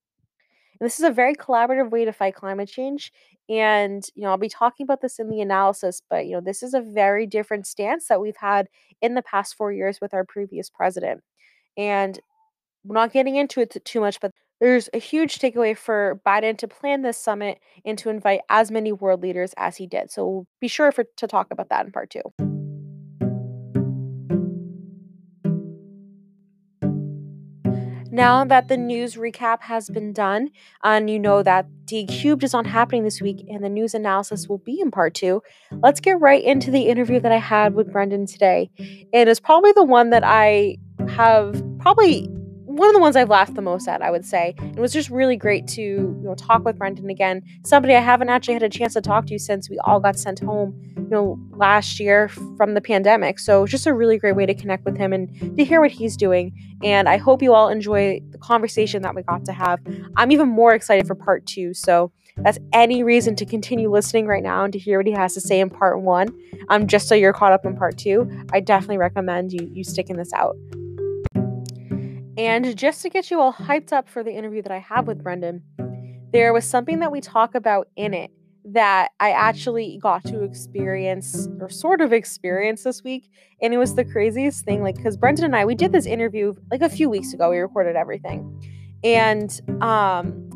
And 0.81 0.87
this 0.87 0.99
is 0.99 1.05
a 1.05 1.11
very 1.11 1.35
collaborative 1.35 1.91
way 1.91 2.05
to 2.05 2.13
fight 2.13 2.35
climate 2.35 2.69
change. 2.69 3.13
And, 3.49 4.05
you 4.15 4.23
know, 4.23 4.31
I'll 4.31 4.39
be 4.39 4.49
talking 4.49 4.85
about 4.85 5.01
this 5.01 5.19
in 5.19 5.29
the 5.29 5.41
analysis, 5.41 6.01
but, 6.09 6.27
you 6.27 6.33
know, 6.33 6.41
this 6.41 6.63
is 6.63 6.73
a 6.73 6.81
very 6.81 7.27
different 7.27 7.67
stance 7.67 8.07
that 8.07 8.21
we've 8.21 8.37
had 8.37 8.69
in 9.03 9.15
the 9.15 9.23
past 9.23 9.57
four 9.57 9.73
years 9.73 10.01
with 10.01 10.15
our 10.15 10.25
previous 10.25 10.71
president. 10.71 11.23
And 11.77 12.21
not 12.85 13.13
getting 13.13 13.37
into 13.37 13.61
it 13.61 13.77
too 13.85 14.01
much, 14.01 14.21
but 14.21 14.33
there's 14.61 14.91
a 14.93 14.99
huge 14.99 15.39
takeaway 15.39 15.77
for 15.77 16.21
Biden 16.27 16.59
to 16.59 16.69
plan 16.69 17.03
this 17.03 17.17
summit 17.17 17.59
and 17.85 17.97
to 17.99 18.11
invite 18.11 18.41
as 18.51 18.71
many 18.71 18.93
world 18.93 19.23
leaders 19.23 19.55
as 19.57 19.77
he 19.77 19.87
did. 19.87 20.11
So 20.11 20.47
be 20.61 20.69
sure 20.69 20.93
for, 20.93 21.05
to 21.17 21.27
talk 21.27 21.49
about 21.51 21.71
that 21.71 21.87
in 21.87 21.93
part 21.93 22.11
two. 22.11 22.23
Now 28.13 28.45
that 28.45 28.67
the 28.67 28.77
news 28.77 29.15
recap 29.15 29.63
has 29.63 29.89
been 29.89 30.13
done, 30.13 30.51
and 30.83 31.09
you 31.09 31.19
know 31.19 31.45
that 31.45 31.67
D 31.85 32.07
Cubed 32.07 32.43
is 32.43 32.53
not 32.53 32.67
happening 32.67 33.05
this 33.05 33.23
week, 33.23 33.47
and 33.49 33.63
the 33.63 33.69
news 33.69 33.95
analysis 33.95 34.49
will 34.49 34.59
be 34.59 34.81
in 34.81 34.91
part 34.91 35.15
two, 35.15 35.43
let's 35.81 36.01
get 36.01 36.21
right 36.21 36.43
into 36.43 36.73
the 36.73 36.89
interview 36.89 37.21
that 37.21 37.31
I 37.31 37.39
had 37.39 37.75
with 37.75 37.93
Brendan 37.93 38.27
today. 38.27 38.69
And 38.79 39.09
It 39.13 39.29
is 39.29 39.39
probably 39.39 39.71
the 39.73 39.85
one 39.85 40.11
that 40.11 40.25
I 40.25 40.77
have 41.09 41.63
probably 41.79 42.29
one 42.71 42.89
of 42.89 42.95
the 42.95 43.01
ones 43.01 43.17
I've 43.17 43.29
laughed 43.29 43.55
the 43.55 43.63
most 43.63 43.89
at, 43.89 44.01
I 44.01 44.11
would 44.11 44.25
say. 44.25 44.55
It 44.59 44.79
was 44.79 44.93
just 44.93 45.11
really 45.11 45.37
great 45.37 45.67
to 45.69 45.83
you 45.83 46.21
know 46.23 46.35
talk 46.35 46.65
with 46.65 46.79
Brendan 46.79 47.11
again. 47.11 47.43
Somebody 47.65 47.95
I 47.95 48.01
haven't 48.01 48.29
actually 48.29 48.55
had 48.55 48.63
a 48.63 48.69
chance 48.69 48.95
to 48.95 49.01
talk 49.01 49.27
to 49.27 49.39
since 49.39 49.69
we 49.69 49.79
all 49.81 49.99
got 49.99 50.19
sent 50.19 50.39
home, 50.39 50.81
you 50.97 51.09
know, 51.09 51.39
last 51.51 51.99
year 51.99 52.29
from 52.29 52.75
the 52.75 52.81
pandemic. 52.81 53.39
So 53.41 53.67
just 53.67 53.87
a 53.87 53.95
really 53.95 54.19
great 54.19 54.37
way 54.37 54.47
to 54.47 54.55
connect 54.55 54.85
with 54.85 54.97
him 54.97 55.13
and 55.13 55.57
to 55.57 55.65
hear 55.65 55.81
what 55.81 55.91
he's 55.91 56.17
doing. 56.17 56.55
And 56.85 57.09
I 57.09 57.17
hope 57.17 57.43
you 57.43 57.53
all 57.53 57.69
enjoy 57.69 58.21
the 58.31 58.39
conversation 58.39 59.03
that 59.03 59.15
we 59.15 59.23
got 59.23 59.45
to 59.47 59.53
have. 59.53 59.81
I'm 60.17 60.31
even 60.31 60.49
more 60.49 60.73
excited 60.73 61.07
for 61.07 61.15
part 61.15 61.47
two. 61.47 61.75
So 61.75 62.13
that's 62.37 62.59
any 62.73 63.03
reason 63.03 63.35
to 63.37 63.45
continue 63.45 63.91
listening 63.91 64.27
right 64.27 64.43
now 64.43 64.65
and 64.65 64.73
to 64.73 64.79
hear 64.79 64.99
what 64.99 65.07
he 65.07 65.13
has 65.13 65.35
to 65.35 65.41
say 65.41 65.61
in 65.61 65.71
part 65.71 66.01
one. 66.01 66.29
Um, 66.69 66.87
just 66.87 67.09
so 67.09 67.15
you're 67.15 67.33
caught 67.33 67.53
up 67.53 67.67
in 67.67 67.77
part 67.77 67.99
two, 67.99 68.31
I 68.53 68.61
definitely 68.61 68.99
recommend 68.99 69.53
you 69.53 69.69
you 69.73 69.83
sticking 69.83 70.17
this 70.17 70.33
out. 70.33 70.57
And 72.37 72.77
just 72.77 73.03
to 73.03 73.11
get 73.11 73.31
you 73.31 73.41
all 73.41 73.53
hyped 73.53 73.93
up 73.93 74.09
for 74.09 74.23
the 74.23 74.33
interview 74.33 74.63
that 74.63 74.73
I 74.73 74.79
have 74.79 75.07
with 75.07 75.23
Brendan, 75.23 75.63
there 76.33 76.53
was 76.53 76.65
something 76.65 77.01
that 77.01 77.11
we 77.11 77.21
talk 77.21 77.55
about 77.55 77.89
in 77.97 78.15
it 78.15 78.31
that 78.65 79.11
I 79.21 79.31
actually 79.31 79.99
got 80.03 80.25
to 80.25 80.43
experience 80.43 81.49
or 81.61 81.69
sort 81.69 82.01
of 82.01 82.13
experience 82.13 82.85
this 82.85 83.03
week. 83.03 83.31
And 83.61 83.73
it 83.75 83.79
was 83.79 83.95
the 83.95 84.05
craziest 84.05 84.65
thing. 84.65 84.83
Like, 84.83 84.97
because 84.97 85.17
Brendan 85.17 85.47
and 85.47 85.57
I, 85.57 85.65
we 85.65 85.75
did 85.75 85.93
this 85.93 86.07
interview 86.07 86.55
like 86.71 86.83
a 86.83 86.89
few 86.89 87.09
weeks 87.09 87.33
ago. 87.33 87.51
We 87.51 87.59
recorded 87.59 87.97
everything. 87.97 88.63
And 89.03 89.61
um 89.83 90.47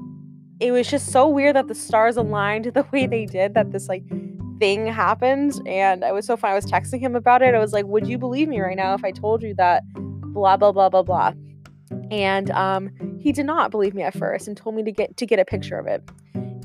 it 0.60 0.70
was 0.70 0.88
just 0.88 1.10
so 1.10 1.28
weird 1.28 1.56
that 1.56 1.66
the 1.66 1.74
stars 1.74 2.16
aligned 2.16 2.64
the 2.74 2.86
way 2.92 3.06
they 3.06 3.26
did 3.26 3.54
that 3.54 3.72
this 3.72 3.88
like 3.88 4.04
thing 4.58 4.86
happened. 4.86 5.60
And 5.66 6.04
I 6.04 6.12
was 6.12 6.26
so 6.26 6.36
fun. 6.36 6.52
I 6.52 6.54
was 6.54 6.66
texting 6.66 7.00
him 7.00 7.16
about 7.16 7.42
it. 7.42 7.54
I 7.54 7.58
was 7.58 7.72
like, 7.72 7.86
Would 7.86 8.06
you 8.06 8.18
believe 8.18 8.48
me 8.48 8.60
right 8.60 8.76
now 8.76 8.94
if 8.94 9.04
I 9.04 9.10
told 9.10 9.42
you 9.42 9.54
that 9.54 9.82
blah 9.94 10.56
blah 10.56 10.72
blah 10.72 10.88
blah 10.88 11.02
blah? 11.02 11.32
And 12.14 12.50
um, 12.52 12.90
he 13.18 13.32
did 13.32 13.44
not 13.44 13.72
believe 13.72 13.92
me 13.92 14.02
at 14.02 14.14
first 14.14 14.46
and 14.46 14.56
told 14.56 14.76
me 14.76 14.84
to 14.84 14.92
get 14.92 15.16
to 15.16 15.26
get 15.26 15.40
a 15.40 15.44
picture 15.44 15.78
of 15.78 15.86
it. 15.88 16.08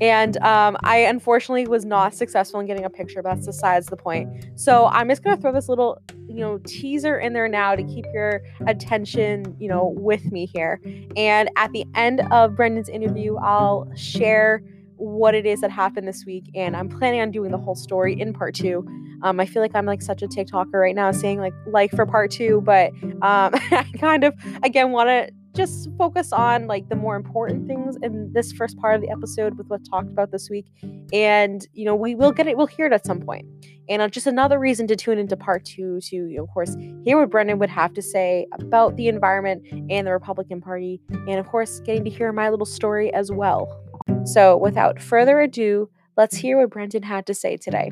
And 0.00 0.36
um, 0.38 0.78
i 0.84 0.98
unfortunately 0.98 1.66
was 1.66 1.84
not 1.84 2.14
successful 2.14 2.60
in 2.60 2.66
getting 2.66 2.84
a 2.84 2.90
picture 2.90 3.20
but 3.22 3.34
that's 3.34 3.46
besides 3.46 3.86
the 3.88 3.96
point. 3.96 4.28
So 4.54 4.86
i'm 4.86 5.08
just 5.08 5.24
going 5.24 5.36
to 5.36 5.42
throw 5.42 5.52
this 5.52 5.68
little 5.68 6.00
you 6.28 6.40
know 6.40 6.58
teaser 6.64 7.18
in 7.18 7.32
there 7.32 7.48
now 7.48 7.74
to 7.74 7.82
keep 7.82 8.06
your 8.14 8.42
attention 8.68 9.56
you 9.58 9.68
know 9.68 9.92
with 9.96 10.30
me 10.30 10.46
here. 10.46 10.80
And 11.16 11.50
at 11.56 11.72
the 11.72 11.84
end 11.96 12.20
of 12.30 12.54
brendan's 12.54 12.88
interview 12.88 13.36
i'll 13.36 13.90
share 13.96 14.62
what 14.96 15.34
it 15.34 15.46
is 15.46 15.62
that 15.62 15.70
happened 15.70 16.06
this 16.06 16.24
week 16.26 16.44
and 16.54 16.76
i'm 16.76 16.88
planning 16.88 17.22
on 17.22 17.30
doing 17.30 17.50
the 17.50 17.58
whole 17.58 17.74
story 17.74 18.18
in 18.20 18.32
part 18.32 18.54
two. 18.54 18.86
Um, 19.22 19.40
i 19.40 19.46
feel 19.46 19.62
like 19.62 19.74
i'm 19.74 19.86
like 19.86 20.02
such 20.02 20.22
a 20.22 20.28
tiktoker 20.28 20.74
right 20.74 20.94
now 20.94 21.10
saying 21.10 21.40
like 21.40 21.54
like 21.66 21.90
for 21.90 22.06
part 22.06 22.30
two 22.30 22.62
but 22.62 22.92
um, 23.22 23.50
i 23.52 23.86
kind 23.98 24.24
of 24.24 24.34
again 24.62 24.92
want 24.92 25.08
to 25.08 25.30
just 25.54 25.88
focus 25.98 26.32
on 26.32 26.66
like 26.66 26.88
the 26.88 26.96
more 26.96 27.16
important 27.16 27.66
things 27.66 27.96
in 28.02 28.32
this 28.32 28.52
first 28.52 28.78
part 28.78 28.94
of 28.94 29.00
the 29.00 29.10
episode 29.10 29.58
with 29.58 29.66
what's 29.68 29.88
talked 29.88 30.10
about 30.10 30.30
this 30.30 30.48
week. 30.48 30.66
And 31.12 31.66
you 31.72 31.84
know 31.84 31.94
we 31.94 32.14
will 32.14 32.32
get 32.32 32.46
it 32.46 32.56
we'll 32.56 32.66
hear 32.66 32.86
it 32.86 32.92
at 32.92 33.04
some 33.06 33.20
point. 33.20 33.46
And 33.88 34.00
uh, 34.02 34.08
just 34.08 34.26
another 34.26 34.58
reason 34.58 34.86
to 34.86 34.96
tune 34.96 35.18
into 35.18 35.36
part 35.36 35.64
two 35.64 36.00
to 36.02 36.16
you 36.16 36.36
know, 36.36 36.44
of 36.44 36.50
course 36.50 36.76
hear 37.04 37.18
what 37.18 37.30
brendan 37.30 37.58
would 37.58 37.70
have 37.70 37.92
to 37.94 38.02
say 38.02 38.46
about 38.52 38.96
the 38.96 39.08
environment 39.08 39.66
and 39.90 40.06
the 40.06 40.12
republican 40.12 40.60
party. 40.60 41.00
And 41.10 41.38
of 41.38 41.46
course 41.46 41.80
getting 41.80 42.04
to 42.04 42.10
hear 42.10 42.32
my 42.32 42.48
little 42.48 42.66
story 42.66 43.12
as 43.12 43.32
well. 43.32 43.80
So, 44.24 44.56
without 44.56 45.00
further 45.00 45.40
ado, 45.40 45.88
let's 46.16 46.36
hear 46.36 46.58
what 46.58 46.70
Brendan 46.70 47.02
had 47.02 47.26
to 47.26 47.34
say 47.34 47.56
today. 47.56 47.90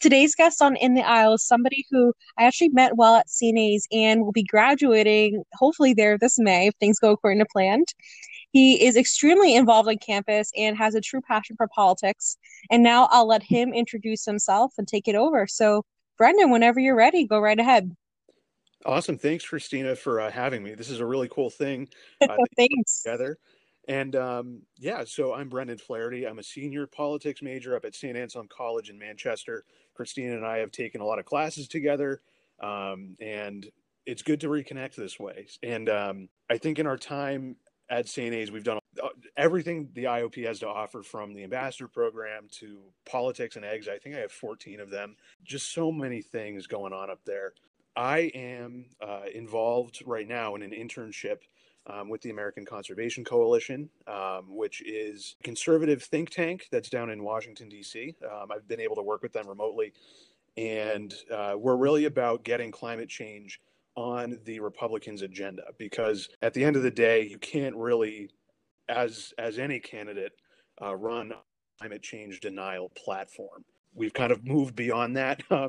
Today's 0.00 0.34
guest 0.34 0.60
on 0.60 0.76
In 0.76 0.94
the 0.94 1.02
Aisle 1.02 1.34
is 1.34 1.46
somebody 1.46 1.86
who 1.90 2.12
I 2.38 2.44
actually 2.44 2.68
met 2.70 2.96
while 2.96 3.16
at 3.16 3.30
St. 3.30 3.56
A's 3.58 3.86
and 3.90 4.24
will 4.24 4.32
be 4.32 4.42
graduating 4.42 5.44
hopefully 5.54 5.94
there 5.94 6.18
this 6.18 6.38
May 6.38 6.68
if 6.68 6.74
things 6.76 6.98
go 6.98 7.12
according 7.12 7.38
to 7.38 7.46
plan. 7.50 7.84
He 8.52 8.84
is 8.84 8.96
extremely 8.96 9.56
involved 9.56 9.88
on 9.88 9.98
campus 9.98 10.52
and 10.56 10.76
has 10.76 10.94
a 10.94 11.00
true 11.00 11.20
passion 11.20 11.56
for 11.56 11.68
politics. 11.74 12.36
And 12.70 12.82
now 12.82 13.08
I'll 13.10 13.26
let 13.26 13.42
him 13.42 13.72
introduce 13.72 14.24
himself 14.24 14.74
and 14.78 14.86
take 14.86 15.08
it 15.08 15.16
over. 15.16 15.46
So, 15.46 15.84
Brendan, 16.18 16.50
whenever 16.50 16.78
you're 16.78 16.94
ready, 16.94 17.26
go 17.26 17.40
right 17.40 17.58
ahead. 17.58 17.90
Awesome. 18.86 19.18
Thanks, 19.18 19.44
Christina, 19.46 19.96
for 19.96 20.20
uh, 20.20 20.30
having 20.30 20.62
me. 20.62 20.74
This 20.74 20.90
is 20.90 21.00
a 21.00 21.06
really 21.06 21.28
cool 21.28 21.50
thing. 21.50 21.88
Uh, 22.20 22.36
Thanks. 22.56 23.02
Together. 23.02 23.38
And 23.88 24.16
um, 24.16 24.62
yeah, 24.78 25.04
so 25.04 25.34
I'm 25.34 25.48
Brendan 25.48 25.78
Flaherty. 25.78 26.26
I'm 26.26 26.38
a 26.38 26.42
senior 26.42 26.86
politics 26.86 27.42
major 27.42 27.76
up 27.76 27.84
at 27.84 27.94
St. 27.94 28.16
Anselm 28.16 28.48
College 28.48 28.90
in 28.90 28.98
Manchester. 28.98 29.64
Christina 29.94 30.34
and 30.34 30.46
I 30.46 30.58
have 30.58 30.70
taken 30.70 31.00
a 31.00 31.04
lot 31.04 31.18
of 31.18 31.24
classes 31.24 31.68
together, 31.68 32.22
um, 32.60 33.16
and 33.20 33.66
it's 34.06 34.22
good 34.22 34.40
to 34.40 34.48
reconnect 34.48 34.94
this 34.94 35.20
way. 35.20 35.46
And 35.62 35.88
um, 35.88 36.28
I 36.50 36.58
think 36.58 36.78
in 36.78 36.86
our 36.86 36.96
time 36.96 37.56
at 37.90 38.08
St. 38.08 38.34
A's, 38.34 38.50
we've 38.50 38.64
done 38.64 38.78
uh, 39.02 39.08
everything 39.36 39.90
the 39.92 40.04
IOP 40.04 40.44
has 40.46 40.58
to 40.60 40.68
offer 40.68 41.02
from 41.02 41.34
the 41.34 41.44
ambassador 41.44 41.88
program 41.88 42.48
to 42.52 42.80
politics 43.04 43.56
and 43.56 43.64
eggs. 43.64 43.88
I 43.88 43.98
think 43.98 44.16
I 44.16 44.20
have 44.20 44.32
14 44.32 44.80
of 44.80 44.90
them. 44.90 45.16
Just 45.42 45.72
so 45.72 45.92
many 45.92 46.22
things 46.22 46.66
going 46.66 46.92
on 46.92 47.10
up 47.10 47.20
there. 47.24 47.52
I 47.96 48.30
am 48.34 48.86
uh, 49.00 49.22
involved 49.32 50.02
right 50.06 50.26
now 50.26 50.54
in 50.56 50.62
an 50.62 50.72
internship 50.72 51.42
um, 51.86 52.08
with 52.08 52.22
the 52.22 52.30
American 52.30 52.64
Conservation 52.64 53.24
Coalition, 53.24 53.88
um, 54.06 54.44
which 54.48 54.82
is 54.82 55.36
a 55.40 55.42
conservative 55.44 56.02
think 56.02 56.30
tank 56.30 56.68
that's 56.70 56.88
down 56.88 57.10
in 57.10 57.22
Washington, 57.22 57.68
D.C. 57.68 58.14
Um, 58.24 58.50
I've 58.52 58.66
been 58.68 58.80
able 58.80 58.96
to 58.96 59.02
work 59.02 59.22
with 59.22 59.32
them 59.32 59.48
remotely, 59.48 59.92
and 60.56 61.14
uh, 61.32 61.54
we're 61.56 61.76
really 61.76 62.06
about 62.06 62.44
getting 62.44 62.70
climate 62.70 63.08
change 63.08 63.60
on 63.96 64.38
the 64.44 64.60
Republicans' 64.60 65.22
agenda 65.22 65.62
because 65.78 66.28
at 66.42 66.54
the 66.54 66.64
end 66.64 66.76
of 66.76 66.82
the 66.82 66.90
day, 66.90 67.26
you 67.26 67.38
can't 67.38 67.76
really, 67.76 68.30
as 68.88 69.32
as 69.38 69.58
any 69.58 69.78
candidate, 69.78 70.32
uh, 70.82 70.94
run 70.96 71.32
climate 71.78 72.02
change 72.02 72.40
denial 72.40 72.90
platform 72.96 73.64
we've 73.94 74.12
kind 74.12 74.32
of 74.32 74.44
moved 74.44 74.74
beyond 74.74 75.16
that 75.16 75.42
um, 75.50 75.68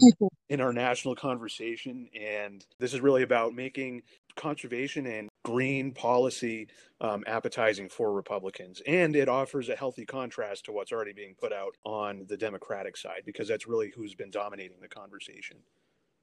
in 0.50 0.62
our 0.62 0.74
national 0.74 1.15
conversation. 1.15 2.10
And 2.20 2.65
this 2.79 2.94
is 2.94 3.01
really 3.01 3.24
about 3.24 3.53
making 3.53 4.01
conservation 4.36 5.05
and 5.05 5.29
green 5.44 5.91
policy 5.94 6.67
um, 7.01 7.24
appetizing 7.27 7.88
for 7.89 8.12
Republicans. 8.12 8.82
And 8.86 9.15
it 9.15 9.29
offers 9.29 9.70
a 9.70 9.75
healthy 9.75 10.05
contrast 10.05 10.65
to 10.65 10.72
what's 10.72 10.91
already 10.91 11.13
being 11.13 11.36
put 11.39 11.53
out 11.53 11.75
on 11.84 12.25
the 12.27 12.38
Democratic 12.38 12.98
side, 12.98 13.22
because 13.25 13.48
that's 13.48 13.67
really 13.67 13.91
who's 13.96 14.15
been 14.15 14.32
dominating 14.32 14.77
the 14.82 14.88
conversation. 14.89 15.58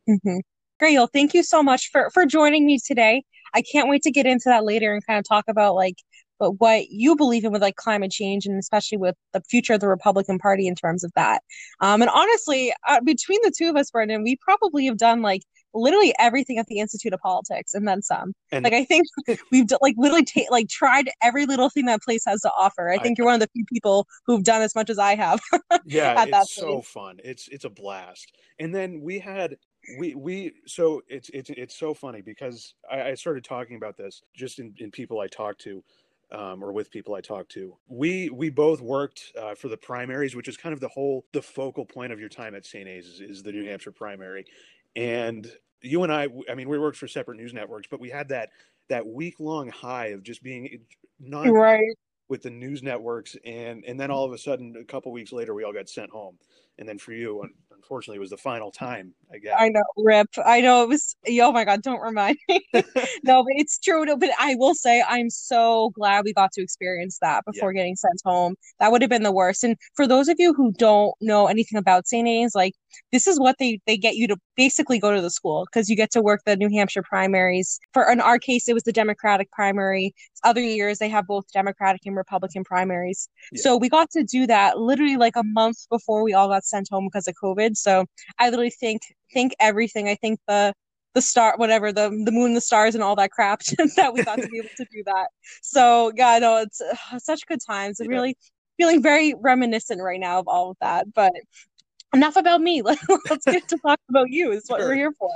Mm-hmm. 0.09 0.39
Great. 0.79 0.97
Well, 0.97 1.09
thank 1.13 1.33
you 1.33 1.43
so 1.43 1.63
much 1.63 1.91
for, 1.91 2.11
for 2.11 2.27
joining 2.27 2.67
me 2.67 2.79
today. 2.85 3.23
I 3.55 3.63
can't 3.63 3.89
wait 3.89 4.03
to 4.03 4.11
get 4.11 4.27
into 4.27 4.45
that 4.47 4.65
later 4.65 4.93
and 4.93 5.07
kind 5.07 5.19
of 5.19 5.25
talk 5.25 5.45
about 5.49 5.75
like 5.75 5.97
but 6.43 6.61
what 6.61 6.91
you 6.91 7.15
believe 7.15 7.45
in 7.45 7.53
with 7.53 7.63
like 7.63 7.77
climate 7.77 8.11
change 8.11 8.47
and 8.47 8.59
especially 8.59 8.99
with 8.99 9.15
the 9.33 9.41
future 9.43 9.75
of 9.75 9.81
the 9.81 9.87
Republican 9.87 10.41
Party 10.41 10.67
in 10.67 10.75
terms 10.75 11.05
of 11.05 11.13
that. 11.15 11.41
Um, 11.81 12.03
and 12.03 12.11
honestly, 12.11 12.75
uh, 12.89 13.01
between 13.01 13.39
the 13.45 13.53
two 13.57 13.71
of 13.71 13.77
us, 13.77 13.93
Brendan, 13.93 14.25
we 14.25 14.37
probably 14.41 14.87
have 14.87 14.97
done 14.97 15.23
like 15.23 15.43
literally 15.73 16.13
everything 16.19 16.59
at 16.59 16.67
the 16.67 16.81
Institute 16.81 17.13
of 17.13 17.21
Politics 17.21 17.75
and 17.75 17.87
then 17.87 18.03
some. 18.03 18.33
And 18.51 18.65
like 18.65 18.73
I 18.73 18.85
think 18.85 19.07
we've 19.53 19.69
d- 19.69 19.77
like 19.81 19.95
literally 19.97 20.25
ta- 20.25 20.51
like 20.51 20.69
tried 20.69 21.11
every 21.23 21.47
little 21.47 21.71
thing 21.71 21.87
that 21.87 22.03
place 22.03 22.25
has 22.27 22.41
to 22.41 22.51
offer. 22.59 22.91
I 22.91 22.99
think 22.99 23.19
I, 23.19 23.23
you're 23.23 23.27
one 23.27 23.35
of 23.35 23.41
the 23.41 23.49
few 23.53 23.65
people 23.73 24.09
who've 24.27 24.43
done 24.43 24.63
as 24.63 24.75
much 24.75 24.91
as 24.91 24.99
I 24.99 25.15
have. 25.15 25.41
yeah, 25.85 26.25
it's 26.27 26.57
so 26.57 26.83
fun. 26.83 27.21
It's 27.23 27.47
it's 27.47 27.65
a 27.65 27.71
blast. 27.71 28.33
And 28.59 28.75
then 28.75 29.01
we 29.01 29.21
had 29.21 29.59
we 29.99 30.15
we 30.15 30.53
so 30.67 31.03
it's 31.09 31.29
it's 31.31 31.51
it's 31.51 31.77
so 31.77 31.95
funny 31.95 32.21
because 32.21 32.75
I, 32.91 33.03
I 33.03 33.15
started 33.15 33.45
talking 33.45 33.77
about 33.77 33.97
this 33.97 34.23
just 34.35 34.59
in, 34.59 34.75
in 34.79 34.91
people 34.91 35.21
I 35.21 35.27
talked 35.27 35.61
to 35.63 35.83
um, 36.33 36.65
or 36.65 36.73
with 36.73 36.91
people 36.91 37.15
I 37.15 37.21
talk 37.21 37.49
to. 37.51 37.77
We 37.89 38.31
we 38.31 38.51
both 38.51 38.81
worked 38.81 39.33
uh, 39.41 39.55
for 39.55 39.69
the 39.69 39.77
primaries, 39.77 40.35
which 40.35 40.49
is 40.49 40.57
kind 40.57 40.73
of 40.73 40.81
the 40.81 40.89
whole 40.89 41.25
the 41.33 41.43
focal 41.43 41.85
point 41.85 42.13
of 42.13 42.19
your 42.19 42.29
time 42.29 42.55
at 42.55 42.67
St. 42.67 42.89
A's 42.89 43.07
is, 43.07 43.21
is 43.21 43.43
the 43.43 43.53
New 43.53 43.65
Hampshire 43.65 43.93
primary. 43.93 44.47
And 44.97 45.51
you 45.83 46.03
and 46.03 46.13
I, 46.13 46.29
I 46.51 46.55
mean, 46.55 46.69
we 46.69 46.79
worked 46.79 46.97
for 46.97 47.09
separate 47.09 47.37
news 47.37 47.53
networks, 47.53 47.89
but 47.91 48.01
we 48.01 48.09
had 48.09 48.29
that 48.31 48.51
that 48.89 49.07
week 49.07 49.37
long 49.39 49.69
high 49.69 50.09
of 50.09 50.23
just 50.23 50.43
being 50.43 50.81
non 51.21 51.51
right 51.51 51.95
with 52.29 52.43
the 52.43 52.51
news 52.51 52.83
networks, 52.83 53.37
and 53.45 53.85
and 53.85 54.01
then 54.01 54.11
all 54.11 54.25
of 54.25 54.33
a 54.33 54.39
sudden, 54.39 54.75
a 54.81 54.85
couple 54.85 55.13
weeks 55.13 55.33
later, 55.33 55.55
we 55.55 55.65
all 55.65 55.73
got 55.73 55.89
sent 55.89 56.11
home. 56.11 56.39
And 56.79 56.89
then 56.89 56.99
for 56.99 57.13
you, 57.13 57.47
unfortunately, 57.83 58.17
it 58.17 58.21
was 58.21 58.31
the 58.31 58.37
final 58.37 58.71
time. 58.71 59.13
I 59.33 59.39
guess. 59.39 59.57
I 59.59 59.69
know, 59.69 59.83
rip. 59.97 60.29
I 60.45 60.61
know 60.61 60.85
it 60.85 60.89
was. 60.89 61.17
Oh 61.29 61.53
my 61.53 61.65
god, 61.65 61.83
don't 61.83 62.01
remind 62.01 62.39
me. 62.49 62.61
no, 62.73 63.43
but 63.43 63.53
it's 63.57 63.79
true. 63.79 64.05
No, 64.05 64.17
but 64.17 64.31
I 64.39 64.55
will 64.55 64.75
say, 64.75 65.03
I'm 65.07 65.31
so 65.31 65.91
glad 65.91 66.25
we 66.25 66.33
got 66.33 66.53
to 66.53 66.63
experience 66.63 67.19
that 67.21 67.45
before 67.45 67.73
yeah. 67.73 67.81
getting 67.81 67.97
sent 67.97 68.21
home. 68.25 68.55
That 68.79 68.93
would 68.93 69.03
have 69.03 69.11
been 69.11 69.25
the 69.25 69.33
worst. 69.33 69.65
And 69.65 69.77
for 69.95 70.07
those 70.07 70.29
of 70.29 70.37
you 70.39 70.55
who 70.55 70.73
don't 70.73 71.15
know 71.21 71.47
anything 71.47 71.79
about 71.79 72.07
St. 72.07 72.27
A's, 72.27 72.55
like 72.55 72.75
this 73.11 73.27
is 73.27 73.39
what 73.39 73.57
they 73.59 73.81
they 73.87 73.97
get 73.97 74.17
you 74.17 74.27
to 74.29 74.37
basically 74.57 74.99
go 74.99 75.15
to 75.15 75.21
the 75.21 75.31
school 75.31 75.67
because 75.67 75.89
you 75.89 75.97
get 75.97 76.11
to 76.13 76.23
work 76.23 76.41
the 76.45 76.57
New 76.57 76.69
Hampshire 76.69 77.03
primaries. 77.03 77.79
For 77.93 78.11
in 78.11 78.21
our 78.21 78.39
case, 78.39 78.69
it 78.69 78.75
was 78.75 78.83
the 78.85 78.93
Democratic 78.93 79.51
primary. 79.51 80.15
Other 80.45 80.61
years 80.61 80.99
they 80.99 81.09
have 81.09 81.27
both 81.27 81.45
Democratic 81.53 82.03
and 82.07 82.17
Republican 82.17 82.65
primaries. 82.65 83.29
Yeah. 83.53 83.63
So 83.63 83.77
we 83.77 83.89
got 83.89 84.11
to 84.13 84.23
do 84.25 84.47
that 84.47 84.79
literally 84.79 85.17
like 85.17 85.37
a 85.37 85.45
month 85.45 85.87
before 85.91 86.23
we 86.23 86.35
all 86.35 86.49
got 86.49 86.65
sent 86.65 86.89
home 86.91 87.07
because 87.07 87.29
of 87.29 87.35
COVID. 87.43 87.77
So 87.77 88.07
I 88.39 88.51
literally 88.51 88.71
think 88.71 89.03
think 89.33 89.55
everything. 89.61 90.09
I 90.09 90.15
think 90.17 90.41
the 90.47 90.73
the 91.15 91.23
star, 91.23 91.55
whatever 91.57 91.93
the 91.93 92.09
the 92.25 92.33
moon, 92.33 92.55
the 92.55 92.61
stars, 92.61 92.95
and 92.95 93.03
all 93.05 93.17
that 93.17 93.31
crap 93.31 93.63
that 93.97 94.13
we 94.15 94.23
got 94.23 94.41
to 94.41 94.49
be 94.49 94.59
able 94.59 94.71
to 94.77 94.87
do 94.91 95.03
that. 95.07 95.29
So 95.63 96.13
yeah, 96.17 96.39
no, 96.39 96.59
it's 96.59 96.81
uh, 96.81 97.19
such 97.19 97.47
good 97.47 97.61
times. 97.67 97.99
Yeah. 98.01 98.09
Really 98.09 98.37
feeling 98.79 99.03
very 99.03 99.35
reminiscent 99.41 100.01
right 100.03 100.21
now 100.21 100.39
of 100.39 100.49
all 100.49 100.71
of 100.71 100.77
that. 100.81 101.13
But 101.15 101.33
enough 102.13 102.37
about 102.37 102.61
me. 102.61 102.83
Let's 103.31 103.45
get 103.47 103.69
to 103.69 103.79
talk 103.79 104.01
about 104.09 104.31
you. 104.31 104.53
Is 104.53 104.65
what 104.69 104.81
sure. 104.81 104.91
we're 104.91 104.95
here 104.95 105.13
for. 105.13 105.31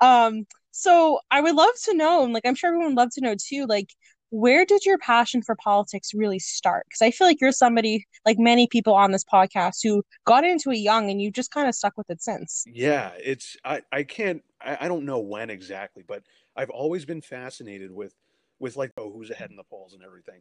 Um, 0.00 0.46
so 0.70 1.20
I 1.30 1.40
would 1.40 1.54
love 1.54 1.74
to 1.84 1.94
know, 1.94 2.24
and 2.24 2.32
like 2.32 2.44
I'm 2.44 2.54
sure 2.54 2.68
everyone 2.68 2.88
would 2.88 2.96
love 2.96 3.10
to 3.14 3.20
know 3.20 3.34
too, 3.38 3.66
like 3.66 3.90
where 4.30 4.66
did 4.66 4.84
your 4.84 4.98
passion 4.98 5.40
for 5.40 5.54
politics 5.56 6.12
really 6.12 6.38
start? 6.38 6.84
Because 6.88 7.02
I 7.02 7.10
feel 7.10 7.26
like 7.26 7.40
you're 7.40 7.52
somebody 7.52 8.04
like 8.24 8.38
many 8.38 8.66
people 8.66 8.92
on 8.92 9.12
this 9.12 9.24
podcast 9.24 9.76
who 9.82 10.02
got 10.24 10.44
into 10.44 10.70
it 10.70 10.78
young 10.78 11.10
and 11.10 11.22
you 11.22 11.30
just 11.30 11.52
kind 11.52 11.68
of 11.68 11.74
stuck 11.74 11.96
with 11.96 12.10
it 12.10 12.22
since. 12.22 12.64
Yeah, 12.66 13.12
it's 13.22 13.56
I 13.64 13.82
I 13.92 14.02
can't 14.02 14.42
I, 14.60 14.78
I 14.82 14.88
don't 14.88 15.04
know 15.04 15.20
when 15.20 15.50
exactly, 15.50 16.04
but 16.06 16.22
I've 16.56 16.70
always 16.70 17.04
been 17.04 17.22
fascinated 17.22 17.92
with 17.92 18.14
with 18.58 18.76
like 18.76 18.92
oh 18.96 19.12
who's 19.12 19.30
ahead 19.30 19.50
in 19.50 19.56
the 19.56 19.64
polls 19.64 19.94
and 19.94 20.02
everything 20.02 20.40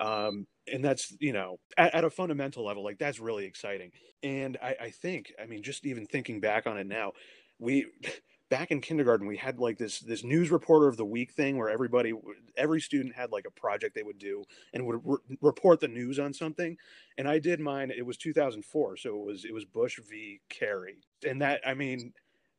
um 0.00 0.46
and 0.72 0.84
that's 0.84 1.14
you 1.20 1.32
know 1.32 1.58
at, 1.76 1.94
at, 1.94 2.04
a 2.04 2.10
fundamental 2.10 2.64
level 2.64 2.82
like 2.82 2.98
that's 2.98 3.20
really 3.20 3.44
exciting. 3.44 3.90
And 4.22 4.58
I, 4.62 4.76
I 4.80 4.90
think 4.90 5.32
i 5.40 5.46
mean 5.46 5.62
just 5.62 5.86
even 5.86 6.06
thinking 6.06 6.40
back 6.40 6.66
on 6.66 6.78
it 6.78 6.86
now 6.86 7.12
we 7.58 7.86
back 8.50 8.72
in 8.72 8.80
kindergarten 8.80 9.28
we 9.28 9.36
had 9.36 9.60
like 9.60 9.78
this 9.78 10.00
this 10.00 10.24
news 10.24 10.50
reporter 10.50 10.88
of 10.88 10.96
the 10.96 11.04
week 11.04 11.30
thing 11.30 11.56
where 11.56 11.70
everybody 11.70 12.12
every 12.56 12.80
student 12.80 13.14
had 13.14 13.30
like 13.30 13.44
a 13.46 13.60
project 13.60 13.94
they 13.94 14.02
would 14.02 14.18
do 14.18 14.42
and 14.74 14.84
would 14.84 15.00
re- 15.04 15.36
report 15.40 15.78
the 15.78 15.86
news 15.86 16.18
on 16.18 16.32
something. 16.34 16.76
And 17.16 17.28
i 17.28 17.38
did 17.38 17.60
mine 17.60 17.92
it 17.96 18.04
was 18.04 18.16
2004 18.16 18.96
so 18.96 19.10
it 19.10 19.24
was 19.24 19.44
it 19.44 19.54
was 19.54 19.64
bush 19.64 19.98
v. 20.08 20.40
Kerry. 20.48 20.96
And 21.26 21.40
that 21.42 21.60
i 21.66 21.74
mean 21.74 22.12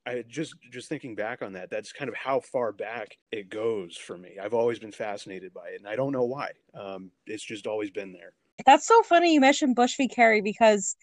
I 0.05 0.23
just 0.27 0.55
just 0.71 0.89
thinking 0.89 1.15
back 1.15 1.41
on 1.41 1.53
that, 1.53 1.69
that's 1.69 1.91
kind 1.91 2.09
of 2.09 2.15
how 2.15 2.39
far 2.39 2.71
back 2.71 3.17
it 3.31 3.49
goes 3.49 3.95
for 3.95 4.17
me. 4.17 4.37
I've 4.41 4.53
always 4.53 4.79
been 4.79 4.91
fascinated 4.91 5.53
by 5.53 5.69
it, 5.69 5.79
and 5.79 5.87
I 5.87 5.95
don't 5.95 6.11
know 6.11 6.23
why. 6.23 6.51
Um, 6.73 7.11
it's 7.27 7.43
just 7.43 7.67
always 7.67 7.91
been 7.91 8.11
there. 8.11 8.33
That's 8.65 8.87
so 8.87 9.03
funny 9.03 9.33
you 9.33 9.39
mentioned 9.39 9.75
Bush 9.75 9.95
v. 9.97 10.07
Kerry 10.07 10.41
because 10.41 10.95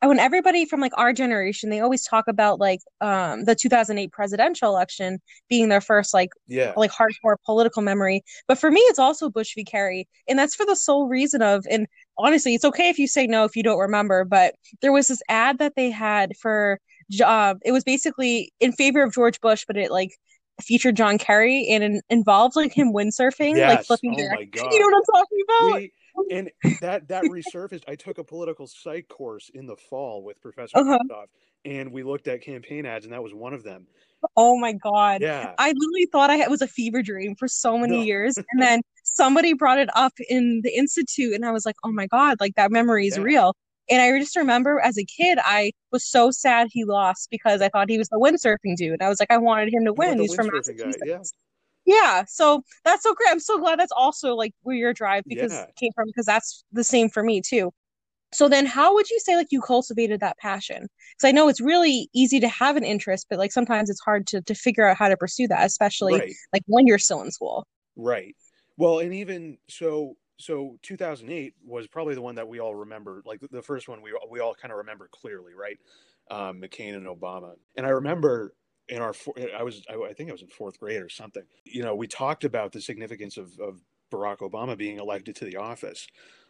when 0.00 0.18
everybody 0.18 0.66
from 0.66 0.80
like 0.80 0.92
our 0.96 1.12
generation, 1.12 1.70
they 1.70 1.80
always 1.80 2.04
talk 2.04 2.24
about 2.28 2.58
like 2.58 2.80
um, 3.00 3.44
the 3.44 3.54
2008 3.54 4.12
presidential 4.12 4.68
election 4.68 5.20
being 5.48 5.68
their 5.68 5.80
first 5.80 6.12
like 6.12 6.30
yeah 6.46 6.74
like 6.76 6.90
hardcore 6.90 7.36
political 7.46 7.80
memory. 7.82 8.22
But 8.48 8.58
for 8.58 8.70
me, 8.70 8.80
it's 8.80 8.98
also 8.98 9.30
Bush 9.30 9.54
v. 9.54 9.64
Kerry, 9.64 10.08
and 10.28 10.38
that's 10.38 10.54
for 10.54 10.66
the 10.66 10.76
sole 10.76 11.08
reason 11.08 11.40
of 11.40 11.64
and 11.70 11.86
honestly, 12.18 12.54
it's 12.54 12.64
okay 12.64 12.90
if 12.90 12.98
you 12.98 13.06
say 13.06 13.26
no 13.26 13.44
if 13.44 13.56
you 13.56 13.62
don't 13.62 13.78
remember, 13.78 14.24
but 14.24 14.54
there 14.82 14.92
was 14.92 15.08
this 15.08 15.22
ad 15.28 15.58
that 15.58 15.74
they 15.74 15.90
had 15.90 16.36
for 16.36 16.78
uh, 17.20 17.54
it 17.64 17.72
was 17.72 17.84
basically 17.84 18.52
in 18.60 18.72
favor 18.72 19.02
of 19.02 19.12
George 19.12 19.40
Bush, 19.40 19.64
but 19.66 19.76
it 19.76 19.90
like 19.90 20.12
featured 20.60 20.96
John 20.96 21.18
Kerry 21.18 21.68
and 21.70 21.82
it 21.82 22.04
involved 22.10 22.56
like 22.56 22.72
him 22.72 22.92
windsurfing, 22.92 23.56
yes. 23.56 23.76
like 23.76 23.86
flipping. 23.86 24.16
Oh 24.20 24.34
my 24.34 24.44
god! 24.44 24.68
You 24.72 24.80
know 24.80 24.86
what 24.86 24.96
I'm 24.96 25.14
talking 25.14 25.38
about? 25.44 25.74
We, 25.76 25.92
and 26.30 26.50
that 26.80 27.08
that 27.08 27.24
resurfaced. 27.24 27.84
I 27.88 27.94
took 27.94 28.18
a 28.18 28.24
political 28.24 28.66
psych 28.66 29.08
course 29.08 29.50
in 29.54 29.66
the 29.66 29.76
fall 29.76 30.22
with 30.22 30.40
Professor 30.40 30.78
uh 30.78 30.98
and 31.64 31.92
we 31.92 32.02
looked 32.02 32.26
at 32.28 32.42
campaign 32.42 32.86
ads, 32.86 33.04
and 33.04 33.14
that 33.14 33.22
was 33.22 33.32
one 33.32 33.54
of 33.54 33.62
them. 33.62 33.86
Oh 34.36 34.58
my 34.58 34.72
god! 34.72 35.20
Yeah, 35.20 35.54
I 35.58 35.68
literally 35.68 36.08
thought 36.10 36.30
I 36.30 36.36
had, 36.36 36.50
was 36.50 36.62
a 36.62 36.68
fever 36.68 37.02
dream 37.02 37.34
for 37.34 37.48
so 37.48 37.78
many 37.78 37.98
no. 37.98 38.02
years, 38.02 38.36
and 38.50 38.62
then 38.62 38.80
somebody 39.04 39.52
brought 39.52 39.78
it 39.78 39.88
up 39.94 40.12
in 40.28 40.60
the 40.62 40.76
institute, 40.76 41.34
and 41.34 41.44
I 41.44 41.52
was 41.52 41.66
like, 41.66 41.76
oh 41.84 41.92
my 41.92 42.06
god, 42.06 42.38
like 42.40 42.54
that 42.56 42.70
memory 42.70 43.06
is 43.06 43.16
yeah. 43.16 43.22
real. 43.22 43.56
And 43.92 44.00
I 44.00 44.18
just 44.18 44.36
remember 44.36 44.80
as 44.80 44.96
a 44.96 45.04
kid, 45.04 45.38
I 45.42 45.70
was 45.90 46.08
so 46.08 46.30
sad 46.30 46.68
he 46.70 46.86
lost 46.86 47.28
because 47.30 47.60
I 47.60 47.68
thought 47.68 47.90
he 47.90 47.98
was 47.98 48.08
the 48.08 48.16
windsurfing 48.16 48.74
dude. 48.76 49.02
I 49.02 49.10
was 49.10 49.20
like, 49.20 49.30
I 49.30 49.36
wanted 49.36 49.70
him 49.70 49.84
to 49.84 49.92
win. 49.92 50.18
He's 50.18 50.34
from 50.34 50.48
Massachusetts. 50.50 50.96
Guy, 51.04 51.10
yeah. 51.10 51.18
yeah. 51.84 52.24
So 52.26 52.62
that's 52.86 53.02
so 53.02 53.14
great. 53.14 53.28
I'm 53.30 53.38
so 53.38 53.58
glad 53.58 53.78
that's 53.78 53.92
also 53.92 54.34
like 54.34 54.54
where 54.62 54.74
your 54.74 54.94
drive 54.94 55.24
because 55.26 55.52
yeah. 55.52 55.66
came 55.78 55.90
from 55.94 56.06
because 56.06 56.24
that's 56.24 56.64
the 56.72 56.82
same 56.82 57.10
for 57.10 57.22
me 57.22 57.42
too. 57.42 57.70
So 58.32 58.48
then 58.48 58.64
how 58.64 58.94
would 58.94 59.10
you 59.10 59.20
say 59.20 59.36
like 59.36 59.48
you 59.50 59.60
cultivated 59.60 60.20
that 60.20 60.38
passion? 60.38 60.88
Because 61.14 61.28
I 61.28 61.32
know 61.32 61.50
it's 61.50 61.60
really 61.60 62.08
easy 62.14 62.40
to 62.40 62.48
have 62.48 62.78
an 62.78 62.84
interest, 62.84 63.26
but 63.28 63.38
like 63.38 63.52
sometimes 63.52 63.90
it's 63.90 64.00
hard 64.00 64.26
to 64.28 64.40
to 64.40 64.54
figure 64.54 64.88
out 64.88 64.96
how 64.96 65.10
to 65.10 65.18
pursue 65.18 65.48
that, 65.48 65.66
especially 65.66 66.14
right. 66.14 66.32
like 66.50 66.62
when 66.66 66.86
you're 66.86 66.98
still 66.98 67.20
in 67.20 67.30
school. 67.30 67.66
Right. 67.94 68.34
Well, 68.78 69.00
and 69.00 69.12
even 69.12 69.58
so 69.68 70.16
so 70.38 70.78
2008 70.82 71.54
was 71.64 71.86
probably 71.86 72.14
the 72.14 72.22
one 72.22 72.34
that 72.34 72.48
we 72.48 72.60
all 72.60 72.74
remember, 72.74 73.22
like 73.24 73.40
the 73.50 73.62
first 73.62 73.88
one 73.88 74.02
we 74.02 74.12
we 74.30 74.40
all 74.40 74.54
kind 74.54 74.72
of 74.72 74.78
remember 74.78 75.08
clearly, 75.12 75.52
right? 75.54 75.78
Um, 76.30 76.60
McCain 76.60 76.94
and 76.94 77.06
Obama, 77.06 77.54
and 77.76 77.86
I 77.86 77.90
remember 77.90 78.54
in 78.88 79.00
our 79.00 79.14
I 79.56 79.62
was 79.62 79.82
I 79.88 80.12
think 80.12 80.28
I 80.28 80.32
was 80.32 80.42
in 80.42 80.48
fourth 80.48 80.78
grade 80.78 81.02
or 81.02 81.08
something. 81.08 81.42
You 81.64 81.82
know, 81.82 81.94
we 81.94 82.06
talked 82.06 82.44
about 82.44 82.72
the 82.72 82.80
significance 82.80 83.36
of, 83.36 83.58
of 83.60 83.80
Barack 84.10 84.38
Obama 84.38 84.76
being 84.76 84.98
elected 84.98 85.36
to 85.36 85.44
the 85.44 85.56
office, 85.56 86.06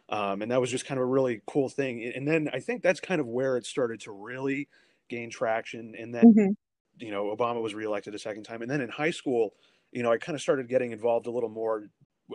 um, 0.09 0.41
and 0.41 0.51
that 0.51 0.61
was 0.61 0.71
just 0.71 0.85
kind 0.85 0.99
of 0.99 1.03
a 1.03 1.09
really 1.09 1.41
cool 1.47 1.69
thing. 1.69 2.11
And 2.15 2.27
then 2.27 2.49
I 2.53 2.59
think 2.59 2.81
that's 2.81 2.99
kind 2.99 3.21
of 3.21 3.27
where 3.27 3.57
it 3.57 3.65
started 3.65 4.01
to 4.01 4.11
really 4.11 4.67
gain 5.09 5.29
traction. 5.29 5.93
And 5.97 6.13
then 6.13 6.23
mm-hmm. 6.23 7.05
you 7.05 7.11
know, 7.11 7.35
Obama 7.35 7.61
was 7.61 7.73
reelected 7.73 8.15
a 8.15 8.19
second 8.19 8.43
time, 8.43 8.61
and 8.61 8.69
then 8.69 8.81
in 8.81 8.89
high 8.89 9.11
school, 9.11 9.53
you 9.91 10.03
know, 10.03 10.11
I 10.11 10.17
kind 10.17 10.35
of 10.35 10.41
started 10.41 10.67
getting 10.67 10.91
involved 10.91 11.27
a 11.27 11.31
little 11.31 11.49
more 11.49 11.87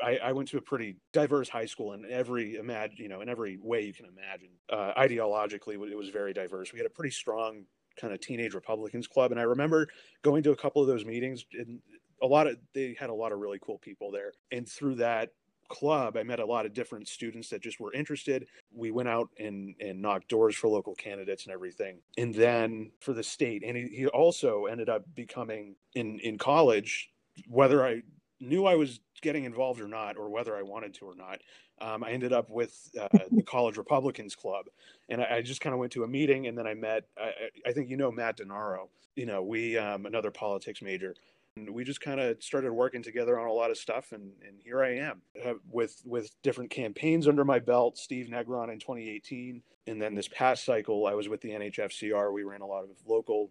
I, 0.02 0.18
I, 0.18 0.32
went 0.32 0.48
to 0.50 0.58
a 0.58 0.60
pretty 0.60 0.96
diverse 1.12 1.48
high 1.48 1.66
school 1.66 1.92
in 1.94 2.04
every 2.10 2.56
imagine, 2.56 2.96
you 2.98 3.08
know, 3.08 3.20
in 3.20 3.28
every 3.28 3.58
way 3.62 3.82
you 3.82 3.92
can 3.92 4.06
imagine. 4.06 4.50
Uh, 4.70 4.92
ideologically, 4.96 5.74
it 5.90 5.96
was 5.96 6.10
very 6.10 6.32
diverse. 6.32 6.72
We 6.72 6.78
had 6.78 6.86
a 6.86 6.90
pretty 6.90 7.10
strong 7.10 7.64
kind 7.98 8.12
of 8.12 8.20
teenage 8.20 8.54
Republicans 8.54 9.06
club, 9.06 9.32
and 9.32 9.40
I 9.40 9.44
remember 9.44 9.88
going 10.22 10.42
to 10.44 10.52
a 10.52 10.56
couple 10.56 10.82
of 10.82 10.88
those 10.88 11.04
meetings. 11.04 11.44
And 11.52 11.80
a 12.22 12.26
lot 12.26 12.46
of 12.46 12.56
they 12.74 12.96
had 12.98 13.10
a 13.10 13.14
lot 13.14 13.32
of 13.32 13.38
really 13.38 13.58
cool 13.60 13.78
people 13.78 14.10
there, 14.10 14.32
and 14.52 14.68
through 14.68 14.96
that 14.96 15.30
club, 15.68 16.16
I 16.16 16.22
met 16.22 16.40
a 16.40 16.46
lot 16.46 16.66
of 16.66 16.72
different 16.72 17.08
students 17.08 17.48
that 17.50 17.62
just 17.62 17.78
were 17.78 17.92
interested. 17.92 18.46
We 18.72 18.90
went 18.90 19.08
out 19.08 19.28
and 19.38 19.74
and 19.80 20.00
knocked 20.00 20.28
doors 20.28 20.56
for 20.56 20.68
local 20.68 20.94
candidates 20.94 21.44
and 21.44 21.52
everything, 21.52 21.98
and 22.16 22.34
then 22.34 22.92
for 23.00 23.12
the 23.12 23.22
state. 23.22 23.62
And 23.64 23.76
he, 23.76 23.88
he 23.88 24.06
also 24.06 24.66
ended 24.66 24.88
up 24.88 25.04
becoming 25.14 25.76
in 25.94 26.18
in 26.20 26.38
college, 26.38 27.10
whether 27.46 27.86
I 27.86 28.02
knew 28.40 28.64
I 28.64 28.76
was 28.76 29.00
getting 29.22 29.44
involved 29.44 29.80
or 29.80 29.88
not, 29.88 30.16
or 30.16 30.30
whether 30.30 30.56
I 30.56 30.62
wanted 30.62 30.94
to 30.94 31.06
or 31.06 31.14
not, 31.14 31.40
um, 31.80 32.04
I 32.04 32.10
ended 32.10 32.32
up 32.32 32.50
with 32.50 32.90
uh, 33.00 33.08
the 33.30 33.42
College 33.42 33.76
Republicans 33.76 34.34
Club, 34.34 34.66
and 35.08 35.20
I, 35.20 35.36
I 35.36 35.42
just 35.42 35.60
kind 35.60 35.74
of 35.74 35.80
went 35.80 35.92
to 35.92 36.04
a 36.04 36.08
meeting, 36.08 36.46
and 36.46 36.56
then 36.56 36.66
I 36.66 36.74
met. 36.74 37.04
I, 37.16 37.32
I 37.66 37.72
think 37.72 37.88
you 37.88 37.96
know 37.96 38.10
Matt 38.10 38.38
DeNaro. 38.38 38.88
You 39.16 39.26
know, 39.26 39.42
we 39.42 39.76
um, 39.76 40.06
another 40.06 40.30
politics 40.30 40.82
major. 40.82 41.14
And 41.56 41.70
we 41.70 41.82
just 41.82 42.00
kind 42.00 42.20
of 42.20 42.40
started 42.40 42.72
working 42.72 43.02
together 43.02 43.36
on 43.36 43.48
a 43.48 43.52
lot 43.52 43.72
of 43.72 43.78
stuff, 43.78 44.12
and, 44.12 44.30
and 44.46 44.60
here 44.62 44.80
I 44.80 44.96
am 44.98 45.22
uh, 45.44 45.54
with 45.68 46.00
with 46.04 46.30
different 46.42 46.70
campaigns 46.70 47.26
under 47.26 47.44
my 47.44 47.58
belt. 47.58 47.98
Steve 47.98 48.28
Negron 48.28 48.72
in 48.72 48.78
2018, 48.78 49.60
and 49.88 50.00
then 50.00 50.14
this 50.14 50.28
past 50.28 50.64
cycle, 50.64 51.06
I 51.06 51.14
was 51.14 51.28
with 51.28 51.40
the 51.40 51.50
NHFCR. 51.50 52.32
We 52.32 52.44
ran 52.44 52.60
a 52.60 52.66
lot 52.66 52.84
of 52.84 52.90
local 53.08 53.50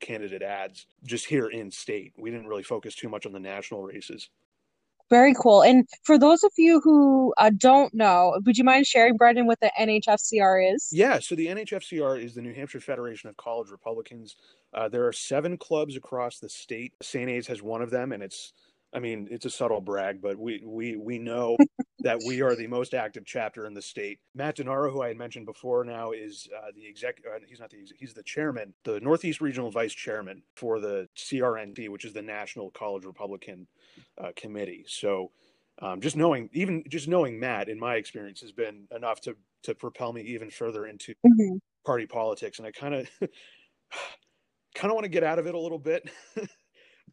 candidate 0.00 0.42
ads 0.42 0.86
just 1.04 1.26
here 1.26 1.48
in 1.48 1.70
state. 1.70 2.12
We 2.16 2.30
didn't 2.30 2.46
really 2.46 2.62
focus 2.62 2.94
too 2.94 3.08
much 3.08 3.26
on 3.26 3.32
the 3.32 3.40
national 3.40 3.82
races. 3.82 4.28
Very 5.10 5.34
cool. 5.34 5.62
And 5.62 5.86
for 6.02 6.18
those 6.18 6.42
of 6.42 6.52
you 6.56 6.80
who 6.80 7.34
uh, 7.36 7.50
don't 7.56 7.92
know, 7.92 8.38
would 8.44 8.56
you 8.56 8.64
mind 8.64 8.86
sharing, 8.86 9.16
Brendan, 9.16 9.46
what 9.46 9.60
the 9.60 9.70
NHFCR 9.78 10.74
is? 10.74 10.88
Yeah, 10.90 11.18
so 11.18 11.34
the 11.34 11.46
NHFCR 11.46 12.22
is 12.22 12.34
the 12.34 12.40
New 12.40 12.54
Hampshire 12.54 12.80
Federation 12.80 13.28
of 13.28 13.36
College 13.36 13.70
Republicans. 13.70 14.36
Uh, 14.72 14.88
there 14.88 15.06
are 15.06 15.12
seven 15.12 15.58
clubs 15.58 15.96
across 15.96 16.38
the 16.38 16.48
state. 16.48 16.94
St. 17.02 17.28
A's 17.30 17.46
has 17.48 17.62
one 17.62 17.82
of 17.82 17.90
them, 17.90 18.12
and 18.12 18.22
it's 18.22 18.54
I 18.94 19.00
mean, 19.00 19.26
it's 19.30 19.44
a 19.44 19.50
subtle 19.50 19.80
brag, 19.80 20.22
but 20.22 20.38
we 20.38 20.62
we 20.64 20.96
we 20.96 21.18
know 21.18 21.56
that 22.00 22.20
we 22.26 22.42
are 22.42 22.54
the 22.54 22.66
most 22.66 22.94
active 22.94 23.24
chapter 23.26 23.66
in 23.66 23.74
the 23.74 23.82
state. 23.82 24.20
Matt 24.34 24.56
DeNaro, 24.58 24.92
who 24.92 25.02
I 25.02 25.08
had 25.08 25.16
mentioned 25.16 25.46
before, 25.46 25.84
now 25.84 26.12
is 26.12 26.48
uh, 26.56 26.70
the 26.74 26.86
exec. 26.86 27.20
Uh, 27.26 27.38
he's 27.46 27.58
not 27.58 27.70
the 27.70 27.78
he's 27.98 28.14
the 28.14 28.22
chairman, 28.22 28.72
the 28.84 29.00
Northeast 29.00 29.40
Regional 29.40 29.70
Vice 29.70 29.92
Chairman 29.92 30.42
for 30.54 30.78
the 30.78 31.08
CRNC, 31.16 31.88
which 31.88 32.04
is 32.04 32.12
the 32.12 32.22
National 32.22 32.70
College 32.70 33.04
Republican 33.04 33.66
uh, 34.22 34.30
Committee. 34.36 34.84
So, 34.86 35.32
um, 35.82 36.00
just 36.00 36.16
knowing 36.16 36.48
even 36.52 36.84
just 36.88 37.08
knowing 37.08 37.40
Matt, 37.40 37.68
in 37.68 37.80
my 37.80 37.96
experience, 37.96 38.40
has 38.42 38.52
been 38.52 38.86
enough 38.94 39.20
to 39.22 39.36
to 39.64 39.74
propel 39.74 40.12
me 40.12 40.22
even 40.22 40.50
further 40.50 40.86
into 40.86 41.14
mm-hmm. 41.26 41.56
party 41.84 42.06
politics, 42.06 42.58
and 42.58 42.68
I 42.68 42.70
kind 42.70 42.94
of 42.94 43.10
kind 44.74 44.90
of 44.90 44.92
want 44.92 45.04
to 45.04 45.10
get 45.10 45.24
out 45.24 45.40
of 45.40 45.48
it 45.48 45.54
a 45.54 45.60
little 45.60 45.80
bit. 45.80 46.08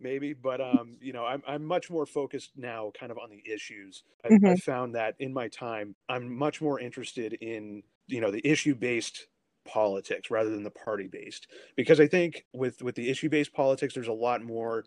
maybe 0.01 0.33
but 0.33 0.59
um 0.61 0.97
you 1.01 1.13
know 1.13 1.25
i'm, 1.25 1.41
I'm 1.47 1.63
much 1.63 1.89
more 1.89 2.05
focused 2.05 2.51
now 2.55 2.91
kind 2.99 3.11
of 3.11 3.17
on 3.17 3.29
the 3.29 3.43
issues 3.51 4.03
I, 4.23 4.29
mm-hmm. 4.29 4.45
I 4.45 4.55
found 4.57 4.95
that 4.95 5.15
in 5.19 5.33
my 5.33 5.47
time 5.47 5.95
i'm 6.09 6.35
much 6.35 6.61
more 6.61 6.79
interested 6.79 7.33
in 7.33 7.83
you 8.07 8.21
know 8.21 8.31
the 8.31 8.45
issue 8.47 8.75
based 8.75 9.27
politics 9.65 10.31
rather 10.31 10.49
than 10.49 10.63
the 10.63 10.71
party 10.71 11.07
based 11.07 11.47
because 11.75 11.99
i 11.99 12.07
think 12.07 12.45
with 12.53 12.81
with 12.81 12.95
the 12.95 13.09
issue 13.09 13.29
based 13.29 13.53
politics 13.53 13.93
there's 13.93 14.07
a 14.07 14.13
lot 14.13 14.43
more 14.43 14.85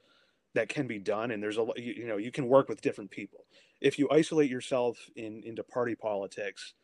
that 0.55 0.69
can 0.69 0.87
be 0.87 0.99
done 0.99 1.31
and 1.31 1.43
there's 1.43 1.59
a 1.59 1.67
you, 1.77 1.93
you 1.93 2.07
know 2.07 2.17
you 2.17 2.33
can 2.33 2.49
work 2.49 2.69
with 2.69 2.81
different 2.81 3.11
people 3.11 3.45
if 3.81 3.99
you 3.99 4.09
isolate 4.11 4.51
yourself 4.51 4.99
in 5.17 5.43
into 5.45 5.63
party 5.63 5.95
politics 5.95 6.75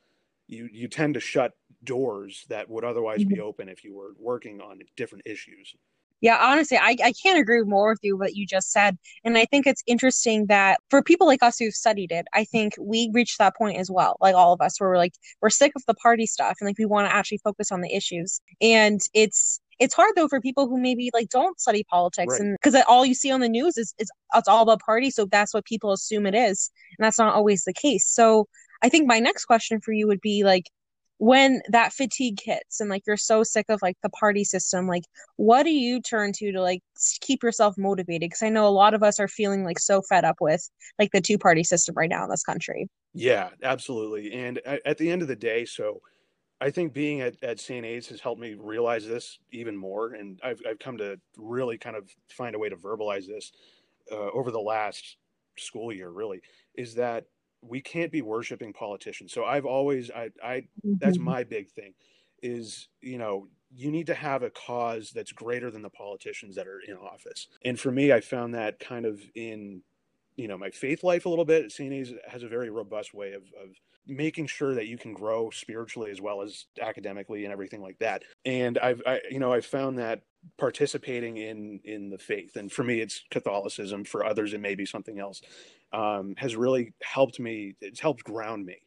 you 0.47 0.69
you 0.73 0.89
tend 0.89 1.15
to 1.15 1.21
shut 1.21 1.53
doors 1.85 2.45
that 2.49 2.69
would 2.69 2.85
otherwise 2.85 3.21
mm-hmm. 3.21 3.35
be 3.35 3.41
open 3.41 3.69
if 3.69 3.85
you 3.85 3.95
were 3.95 4.13
working 4.19 4.61
on 4.61 4.81
different 4.97 5.25
issues 5.27 5.75
Yeah, 6.21 6.39
honestly, 6.41 6.77
I, 6.77 6.97
I 7.03 7.13
can't 7.23 7.39
agree 7.39 7.63
more 7.63 7.91
with 7.91 8.01
you 8.03 8.17
what 8.19 8.35
you 8.35 8.47
just 8.47 8.71
said. 8.73 8.99
And 9.25 9.39
I 9.39 9.47
think 9.47 9.67
it's 9.67 9.83
interesting 9.87 10.47
that 10.47 10.81
for 10.91 11.03
people 11.03 11.27
like 11.27 11.43
us 11.43 11.59
who've 11.59 11.73
studied 11.75 12.13
it, 12.13 12.27
I 12.35 12.45
think 12.45 12.75
we 12.79 13.11
reached 13.13 13.39
that 13.39 13.57
point 13.57 13.79
as 13.79 13.91
well. 13.91 14.17
Like 14.21 14.35
all 14.35 14.53
of 14.53 14.61
us, 14.61 14.79
where 14.81 14.91
we're 14.91 14.99
like, 14.99 15.15
we're 15.41 15.51
sick 15.51 15.73
of 15.77 15.83
the 15.87 15.95
party 15.95 16.27
stuff 16.27 16.57
and 16.61 16.69
like 16.69 16.79
we 16.79 16.85
want 16.85 17.09
to 17.09 17.15
actually 17.15 17.39
focus 17.43 17.73
on 17.73 17.81
the 17.81 17.95
issues. 17.95 18.41
And 18.61 19.01
it's 19.15 19.61
it's 19.79 19.95
hard 19.95 20.13
though 20.15 20.29
for 20.29 20.41
people 20.43 20.69
who 20.69 20.79
maybe 20.79 21.11
like 21.15 21.31
don't 21.31 21.59
study 21.59 21.85
politics 21.89 22.33
Right. 22.33 22.41
and 22.41 22.57
because 22.63 22.81
all 22.87 23.07
you 23.07 23.15
see 23.15 23.31
on 23.31 23.41
the 23.41 23.49
news 23.49 23.79
is, 23.79 23.95
is 23.99 24.11
it's 24.35 24.49
all 24.49 24.63
about 24.63 24.81
party. 24.81 25.11
So 25.11 25.25
that's 25.25 25.55
what 25.55 25.65
people 25.65 25.93
assume 25.93 26.27
it 26.27 26.35
is. 26.35 26.71
And 26.99 27.05
that's 27.05 27.19
not 27.19 27.35
always 27.35 27.65
the 27.65 27.73
case. 27.73 28.07
So 28.07 28.47
I 28.83 28.89
think 28.91 29.07
my 29.07 29.19
next 29.21 29.47
question 29.47 29.81
for 29.81 29.93
you 29.93 30.07
would 30.07 30.21
be 30.21 30.45
like, 30.45 30.65
when 31.21 31.61
that 31.69 31.93
fatigue 31.93 32.41
hits 32.43 32.81
and 32.81 32.89
like 32.89 33.03
you're 33.07 33.17
so 33.17 33.43
sick 33.43 33.67
of 33.69 33.79
like 33.83 33.97
the 34.03 34.09
party 34.11 34.43
system 34.43 34.87
like 34.87 35.05
what 35.37 35.65
do 35.65 35.71
you 35.71 36.01
turn 36.01 36.33
to 36.33 36.51
to 36.51 36.63
like 36.63 36.83
keep 37.21 37.43
yourself 37.43 37.75
motivated 37.77 38.29
because 38.29 38.43
i 38.43 38.49
know 38.49 38.67
a 38.67 38.69
lot 38.69 38.95
of 38.95 39.03
us 39.03 39.21
are 39.21 39.29
feeling 39.29 39.63
like 39.63 39.79
so 39.79 40.01
fed 40.09 40.25
up 40.25 40.37
with 40.41 40.71
like 40.99 41.11
the 41.13 41.21
two 41.21 41.37
party 41.37 41.63
system 41.63 41.95
right 41.95 42.11
now 42.11 42.25
in 42.25 42.31
this 42.31 42.43
country 42.43 42.89
Yeah, 43.13 43.51
absolutely. 43.63 44.33
And 44.33 44.59
at, 44.87 44.99
the 44.99 45.11
end 45.11 45.23
of 45.23 45.29
the 45.29 45.37
day, 45.37 45.65
so 45.65 46.01
I 46.61 46.71
think 46.71 46.93
being 46.93 47.21
at, 47.21 47.43
at 47.43 47.59
St. 47.59 47.85
A's 47.85 48.09
has 48.09 48.21
helped 48.21 48.41
me 48.41 48.55
realize 48.55 49.07
this 49.07 49.39
even 49.53 49.77
more. 49.77 50.13
And 50.13 50.39
I've, 50.45 50.61
I've 50.69 50.79
come 50.79 50.99
to 50.99 51.19
really 51.37 51.79
kind 51.79 51.97
of 51.97 52.09
find 52.31 52.55
a 52.55 52.59
way 52.59 52.69
to 52.69 52.77
verbalize 52.77 53.27
this 53.27 53.51
uh, 54.13 54.31
over 54.33 54.51
the 54.51 54.61
last 54.61 55.17
school 55.59 55.93
year, 55.93 56.11
really, 56.11 56.41
is 56.77 56.95
that 56.95 57.25
we 57.63 57.81
can't 57.81 58.13
be 58.13 58.23
worshiping 58.23 58.73
politicians. 58.73 59.33
So 59.33 59.45
I've 59.45 59.67
always, 59.67 60.11
I, 60.11 60.31
I, 60.43 60.69
that's 61.01 61.19
Mhm. 61.19 61.19
my 61.19 61.45
big 61.45 61.71
thing 61.71 61.95
is, 62.43 62.89
you 63.01 63.19
know, 63.19 63.49
you 63.71 63.91
need 63.91 64.07
to 64.07 64.15
have 64.15 64.43
a 64.43 64.51
cause 64.51 65.11
that's 65.11 65.33
greater 65.33 65.71
than 65.71 65.83
the 65.83 65.91
politicians 65.91 66.57
that 66.57 66.67
are 66.67 66.81
in 66.81 66.97
office. 66.97 67.47
And 67.65 67.79
for 67.79 67.93
me, 67.93 68.13
I 68.13 68.21
found 68.21 68.55
that 68.55 68.79
kind 68.81 69.07
of 69.07 69.23
in 69.35 69.83
you 70.37 70.49
know 70.49 70.57
my 70.57 70.71
faith 70.71 71.03
life 71.05 71.27
a 71.27 71.29
little 71.29 71.45
bit 71.45 71.71
St. 71.73 71.93
A's 71.93 72.13
has 72.29 72.43
a 72.43 72.49
very 72.49 72.71
robust 72.71 73.13
way 73.13 73.33
of, 73.33 73.45
of 73.61 73.71
making 74.07 74.47
sure 74.47 74.75
that 74.75 74.87
you 74.87 74.97
can 74.97 75.13
grow 75.13 75.51
spiritually 75.51 76.11
as 76.11 76.21
well 76.21 76.41
as 76.43 76.67
academically 76.81 77.45
and 77.45 77.53
everything 77.53 77.83
like 77.83 77.99
that 77.99 78.23
and 78.45 78.79
i've 78.79 79.03
I, 79.07 79.21
you 79.31 79.39
know 79.39 79.53
i've 79.53 79.67
found 79.67 79.99
that 79.99 80.23
participating 80.59 81.37
in 81.39 81.81
in 81.85 82.11
the 82.11 82.19
faith. 82.19 82.57
And 82.57 82.71
for 82.73 82.85
me 82.85 83.01
it's 83.01 83.25
catholicism. 83.31 84.05
For 84.05 84.25
others 84.25 84.55
it 84.55 84.61
may 84.61 84.75
be 84.75 84.87
something 84.87 85.19
else. 85.19 85.43
Um, 85.93 86.35
has 86.39 86.57
really 86.57 86.95
helped 87.03 87.41
me 87.41 87.77
it's 87.81 88.01
helped 88.01 88.25
ground 88.25 88.67
me 88.67 88.79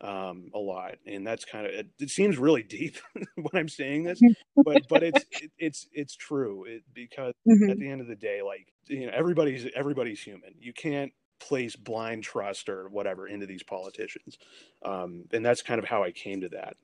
um, 0.00 0.50
a 0.54 0.58
lot. 0.58 0.96
And 1.06 1.26
that's 1.26 1.44
kind 1.44 1.66
of 1.66 1.72
it, 1.72 1.88
it 1.98 2.10
seems 2.10 2.38
really 2.38 2.62
deep 2.62 2.96
when 3.36 3.54
i'm 3.54 3.68
saying 3.68 4.04
this 4.04 4.22
but 4.64 4.88
but 4.88 5.02
it's 5.02 5.24
it, 5.40 5.50
it's 5.58 5.88
it's 5.92 6.16
true. 6.16 6.64
It, 6.64 6.82
because 6.92 7.34
Mhm. 7.46 7.70
at 7.70 7.78
the 7.78 7.88
end 7.88 8.00
of 8.00 8.08
the 8.08 8.16
day 8.16 8.42
like 8.42 8.72
you 8.86 9.06
know 9.06 9.12
everybody's 9.14 9.66
everybody's 9.74 10.20
human. 10.22 10.54
You 10.58 10.72
can't 10.72 11.12
place 11.40 11.76
blind 11.76 12.22
trust 12.24 12.68
or 12.68 12.88
whatever 12.88 13.26
into 13.28 13.46
these 13.46 13.62
politicians. 13.62 14.38
Um, 14.84 15.24
and 15.32 15.44
that's 15.44 15.62
kind 15.62 15.78
of 15.78 15.84
how 15.86 16.02
i 16.02 16.12
came 16.12 16.40
to 16.42 16.48
that. 16.50 16.76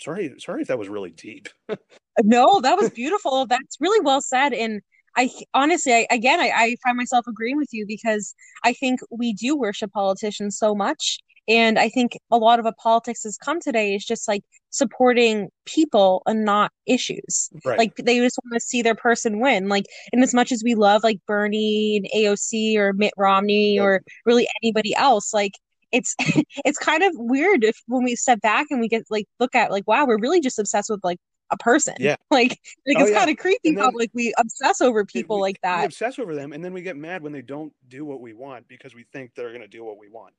Sorry 0.00 0.34
sorry 0.40 0.62
if 0.62 0.68
that 0.68 0.78
was 0.78 0.88
really 0.88 1.10
deep 1.10 1.48
no 2.24 2.60
that 2.60 2.76
was 2.78 2.90
beautiful. 2.90 3.46
That's 3.46 3.76
really 3.80 4.00
well 4.00 4.20
said. 4.20 4.52
And 4.52 4.80
i 5.16 5.28
honestly 5.54 5.92
I, 5.92 6.06
again 6.10 6.38
I, 6.40 6.52
I 6.54 6.76
find 6.84 6.96
myself 6.96 7.26
agreeing 7.26 7.56
with 7.56 7.70
you 7.72 7.84
because 7.84 8.32
i 8.64 8.72
think 8.72 9.00
we 9.10 9.32
do 9.32 9.56
worship 9.56 9.92
politicians 9.92 10.56
so 10.58 10.74
much. 10.74 11.18
And 11.48 11.78
i 11.78 11.88
think 11.88 12.16
a 12.30 12.36
lot 12.36 12.58
of 12.60 12.64
what 12.64 12.76
politics 12.78 13.24
has 13.24 13.36
come 13.36 13.60
today 13.60 13.94
is 13.94 14.04
just 14.04 14.28
like 14.28 14.42
supporting 14.70 15.48
people 15.66 16.22
and 16.26 16.44
not 16.44 16.70
issues. 16.86 17.50
Right. 17.64 17.76
Like 17.78 17.96
they 17.96 18.18
just 18.20 18.38
want 18.44 18.54
to 18.54 18.60
see 18.64 18.82
their 18.82 18.94
person 18.94 19.40
win. 19.40 19.68
Like 19.68 19.86
and 20.12 20.22
as 20.22 20.32
much 20.32 20.52
as 20.52 20.62
we 20.64 20.74
love 20.76 21.02
like 21.02 21.18
bernie 21.26 21.96
and 21.96 22.06
aoc 22.14 22.76
or 22.76 22.92
mitt 22.92 23.12
romney 23.16 23.74
Yep. 23.76 23.84
or 23.84 24.02
really 24.26 24.46
anybody 24.62 24.94
else 24.94 25.34
like 25.34 25.52
it's 25.92 26.14
it's 26.64 26.78
kind 26.78 27.02
of 27.02 27.12
weird 27.16 27.64
if 27.64 27.76
when 27.86 28.04
we 28.04 28.14
step 28.16 28.40
back 28.40 28.66
and 28.70 28.80
we 28.80 28.88
get 28.88 29.02
like 29.10 29.26
look 29.40 29.54
at 29.54 29.70
like 29.70 29.86
wow 29.88 30.04
we're 30.06 30.18
really 30.18 30.40
just 30.40 30.58
obsessed 30.58 30.90
with 30.90 31.00
like 31.02 31.18
a 31.50 31.56
person. 31.56 31.94
Yeah. 31.98 32.16
like 32.30 32.58
like 32.86 32.96
Oh, 32.98 33.02
it's 33.02 33.10
yeah. 33.10 33.18
kind 33.18 33.30
of 33.30 33.36
creepy 33.36 33.70
And 33.70 33.78
how 33.78 33.90
like 33.94 34.10
we 34.14 34.32
obsess 34.38 34.80
over 34.80 35.04
people 35.04 35.36
we- 35.36 35.42
like 35.42 35.56
we 35.62 35.68
that. 35.68 35.84
obsess 35.86 36.18
over 36.18 36.34
them 36.34 36.52
and 36.52 36.64
then 36.64 36.72
we 36.72 36.82
get 36.82 36.96
mad 36.96 37.22
when 37.22 37.32
they 37.32 37.42
don't 37.42 37.72
do 37.88 38.04
what 38.04 38.20
we 38.20 38.32
want 38.34 38.68
because 38.68 38.94
we 38.94 39.04
think 39.12 39.32
they're 39.34 39.50
going 39.50 39.60
to 39.62 39.68
do 39.68 39.84
what 39.84 39.98
we 39.98 40.08
want. 40.08 40.34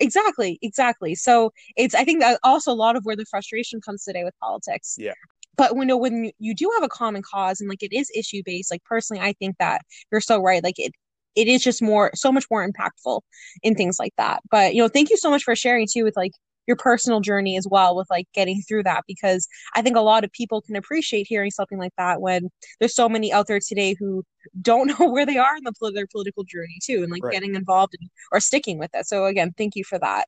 Exactly 0.00 0.58
exactly. 0.62 1.14
So 1.14 1.52
it's 1.76 1.94
i 1.94 2.04
think 2.04 2.20
that 2.20 2.38
also 2.42 2.72
a 2.72 2.74
lot 2.74 2.96
of 2.96 3.04
where 3.04 3.16
the 3.16 3.24
frustration 3.26 3.80
comes 3.80 4.04
today 4.04 4.24
with 4.24 4.34
politics. 4.40 4.96
Yeah. 4.98 5.12
but 5.56 5.76
when 5.76 5.88
when 5.98 6.30
you 6.40 6.54
do 6.54 6.70
have 6.74 6.82
a 6.82 6.88
common 6.88 7.22
cause 7.22 7.60
and 7.60 7.68
like 7.70 7.82
it 7.82 7.92
is 7.92 8.10
issue 8.14 8.42
based 8.44 8.70
like 8.72 8.82
personally 8.84 9.22
i 9.22 9.32
think 9.34 9.56
that 9.58 9.82
you're 10.10 10.20
so 10.20 10.40
right. 10.42 10.62
Like 10.64 10.78
it 10.78 10.92
it 11.36 11.48
is 11.48 11.62
just 11.62 11.80
more 11.82 12.10
so 12.14 12.30
much 12.32 12.44
more 12.50 12.68
impactful 12.68 13.20
in 13.62 13.74
things 13.74 13.96
like 13.98 14.14
that. 14.18 14.40
But 14.50 14.74
you 14.74 14.82
know 14.82 14.88
thank 14.88 15.10
you 15.10 15.16
so 15.16 15.30
much 15.30 15.44
for 15.44 15.54
sharing 15.56 15.86
too 15.92 16.04
with 16.04 16.16
like 16.16 16.32
your 16.66 16.76
personal 16.76 17.20
journey 17.20 17.56
as 17.56 17.66
well 17.70 17.96
with 17.96 18.06
like 18.10 18.26
getting 18.34 18.62
through 18.62 18.82
that 18.82 19.04
because 19.06 19.46
i 19.74 19.82
think 19.82 19.96
a 19.96 20.00
lot 20.00 20.24
of 20.24 20.32
people 20.32 20.60
can 20.60 20.76
appreciate 20.76 21.26
hearing 21.28 21.50
something 21.50 21.78
like 21.78 21.92
that 21.98 22.20
when 22.20 22.48
there's 22.80 22.94
so 22.94 23.08
many 23.08 23.32
out 23.32 23.46
there 23.46 23.60
today 23.66 23.94
who 23.98 24.22
don't 24.60 24.88
know 24.98 25.08
where 25.08 25.26
they 25.26 25.36
are 25.38 25.56
in 25.56 25.64
the 25.64 25.72
their 25.94 26.06
political 26.06 26.44
journey 26.44 26.78
too 26.82 27.02
and 27.02 27.12
like 27.12 27.22
Right. 27.22 27.30
getting 27.30 27.54
involved 27.54 27.94
in, 28.00 28.08
or 28.32 28.40
sticking 28.40 28.78
with 28.78 28.90
it 28.94 29.06
so 29.06 29.26
again 29.26 29.52
thank 29.58 29.74
you 29.76 29.84
for 29.84 29.98
that 29.98 30.26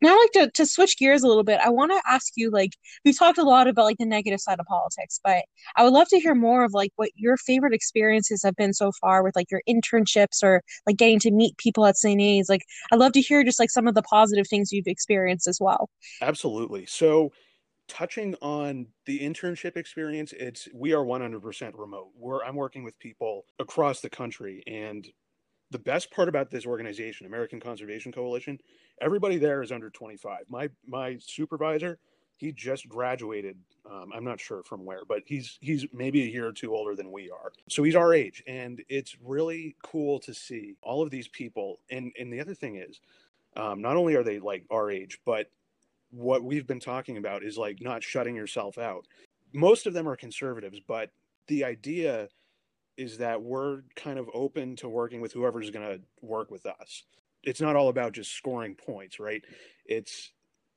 now 0.00 0.16
like 0.18 0.30
to, 0.32 0.50
to 0.52 0.66
switch 0.66 0.98
gears 0.98 1.22
a 1.22 1.28
little 1.28 1.44
bit. 1.44 1.60
I 1.60 1.70
want 1.70 1.92
to 1.92 2.02
ask 2.08 2.32
you, 2.36 2.50
like, 2.50 2.72
we've 3.04 3.18
talked 3.18 3.38
a 3.38 3.42
lot 3.42 3.68
about 3.68 3.84
like 3.84 3.98
the 3.98 4.06
negative 4.06 4.40
side 4.40 4.58
of 4.60 4.66
politics, 4.66 5.20
but 5.22 5.44
I 5.76 5.84
would 5.84 5.92
love 5.92 6.08
to 6.08 6.20
hear 6.20 6.34
more 6.34 6.64
of 6.64 6.72
like 6.72 6.92
what 6.96 7.10
your 7.14 7.36
favorite 7.36 7.74
experiences 7.74 8.42
have 8.44 8.56
been 8.56 8.72
so 8.72 8.92
far 9.00 9.22
with 9.22 9.36
like 9.36 9.50
your 9.50 9.62
internships 9.68 10.42
or 10.42 10.62
like 10.86 10.96
getting 10.96 11.18
to 11.20 11.30
meet 11.30 11.56
people 11.58 11.86
at 11.86 11.96
St. 11.96 12.20
A's. 12.20 12.48
Like, 12.48 12.62
I'd 12.92 12.98
love 12.98 13.12
to 13.12 13.20
hear 13.20 13.44
just 13.44 13.60
like 13.60 13.70
some 13.70 13.86
of 13.86 13.94
the 13.94 14.02
positive 14.02 14.46
things 14.48 14.72
you've 14.72 14.86
experienced 14.86 15.46
as 15.46 15.58
well. 15.60 15.90
Absolutely. 16.22 16.86
So, 16.86 17.32
touching 17.88 18.36
on 18.40 18.86
the 19.06 19.18
internship 19.18 19.76
experience, 19.76 20.32
it's 20.32 20.68
we 20.72 20.92
are 20.92 21.04
100% 21.04 21.72
remote. 21.74 22.10
We're 22.16 22.42
I'm 22.44 22.54
working 22.54 22.84
with 22.84 22.98
people 22.98 23.44
across 23.58 24.00
the 24.00 24.10
country 24.10 24.62
and 24.66 25.06
the 25.70 25.78
best 25.78 26.10
part 26.10 26.28
about 26.28 26.50
this 26.50 26.66
organization, 26.66 27.26
American 27.26 27.60
Conservation 27.60 28.12
Coalition, 28.12 28.58
everybody 29.00 29.38
there 29.38 29.62
is 29.62 29.72
under 29.72 29.90
25. 29.90 30.44
My 30.48 30.68
my 30.86 31.16
supervisor, 31.20 31.98
he 32.36 32.52
just 32.52 32.88
graduated. 32.88 33.56
Um, 33.90 34.10
I'm 34.14 34.24
not 34.24 34.40
sure 34.40 34.62
from 34.62 34.84
where, 34.84 35.04
but 35.08 35.22
he's 35.26 35.58
he's 35.60 35.86
maybe 35.92 36.22
a 36.22 36.26
year 36.26 36.46
or 36.46 36.52
two 36.52 36.74
older 36.74 36.96
than 36.96 37.12
we 37.12 37.30
are. 37.30 37.52
So 37.68 37.82
he's 37.82 37.94
our 37.94 38.12
age, 38.14 38.42
and 38.46 38.82
it's 38.88 39.16
really 39.22 39.76
cool 39.82 40.18
to 40.20 40.34
see 40.34 40.74
all 40.82 41.02
of 41.02 41.10
these 41.10 41.28
people. 41.28 41.80
And 41.90 42.12
and 42.18 42.32
the 42.32 42.40
other 42.40 42.54
thing 42.54 42.76
is, 42.76 43.00
um, 43.56 43.80
not 43.80 43.96
only 43.96 44.16
are 44.16 44.24
they 44.24 44.40
like 44.40 44.64
our 44.70 44.90
age, 44.90 45.20
but 45.24 45.50
what 46.10 46.42
we've 46.42 46.66
been 46.66 46.80
talking 46.80 47.16
about 47.16 47.44
is 47.44 47.56
like 47.56 47.80
not 47.80 48.02
shutting 48.02 48.34
yourself 48.34 48.78
out. 48.78 49.06
Most 49.52 49.86
of 49.86 49.94
them 49.94 50.08
are 50.08 50.16
conservatives, 50.16 50.80
but 50.86 51.10
the 51.46 51.64
idea 51.64 52.28
is 53.00 53.16
that 53.16 53.40
we're 53.40 53.80
kind 53.96 54.18
of 54.18 54.28
open 54.34 54.76
to 54.76 54.86
working 54.86 55.22
with 55.22 55.32
whoever's 55.32 55.70
going 55.70 55.86
to 55.88 56.00
work 56.20 56.50
with 56.50 56.66
us. 56.66 57.04
It's 57.42 57.60
not 57.60 57.74
all 57.74 57.88
about 57.88 58.12
just 58.12 58.32
scoring 58.32 58.74
points, 58.74 59.18
right? 59.18 59.42
It's 59.86 60.32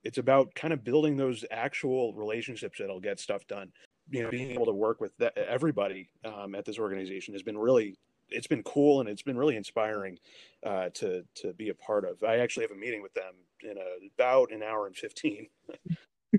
it's 0.06 0.18
about 0.18 0.56
kind 0.56 0.74
of 0.74 0.86
building 0.86 1.18
those 1.18 1.44
actual 1.52 2.14
relationships 2.14 2.80
that'll 2.80 3.02
get 3.02 3.20
stuff 3.20 3.46
done. 3.48 3.74
You 4.10 4.24
know, 4.24 4.30
being 4.30 4.52
able 4.52 4.66
to 4.68 4.74
work 4.74 5.02
with 5.02 5.16
that, 5.18 5.38
everybody 5.38 6.10
um, 6.24 6.56
at 6.56 6.64
this 6.64 6.80
organization 6.80 7.34
has 7.34 7.44
been 7.44 7.58
really 7.58 7.98
it's 8.30 8.48
been 8.48 8.64
cool 8.64 9.02
and 9.02 9.10
it's 9.10 9.22
been 9.22 9.38
really 9.38 9.58
inspiring 9.58 10.18
uh, 10.66 10.90
to 10.94 11.26
to 11.36 11.52
be 11.54 11.70
a 11.70 11.76
part 11.76 12.06
of. 12.06 12.24
I 12.24 12.38
actually 12.38 12.64
have 12.64 12.72
a 12.72 12.80
meeting 12.80 13.02
with 13.02 13.14
them 13.14 13.34
in 13.64 13.78
a, 13.78 14.08
about 14.16 14.54
an 14.54 14.64
hour 14.64 14.88
and 14.88 14.96
fifteen. 14.96 15.48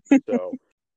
so 0.27 0.55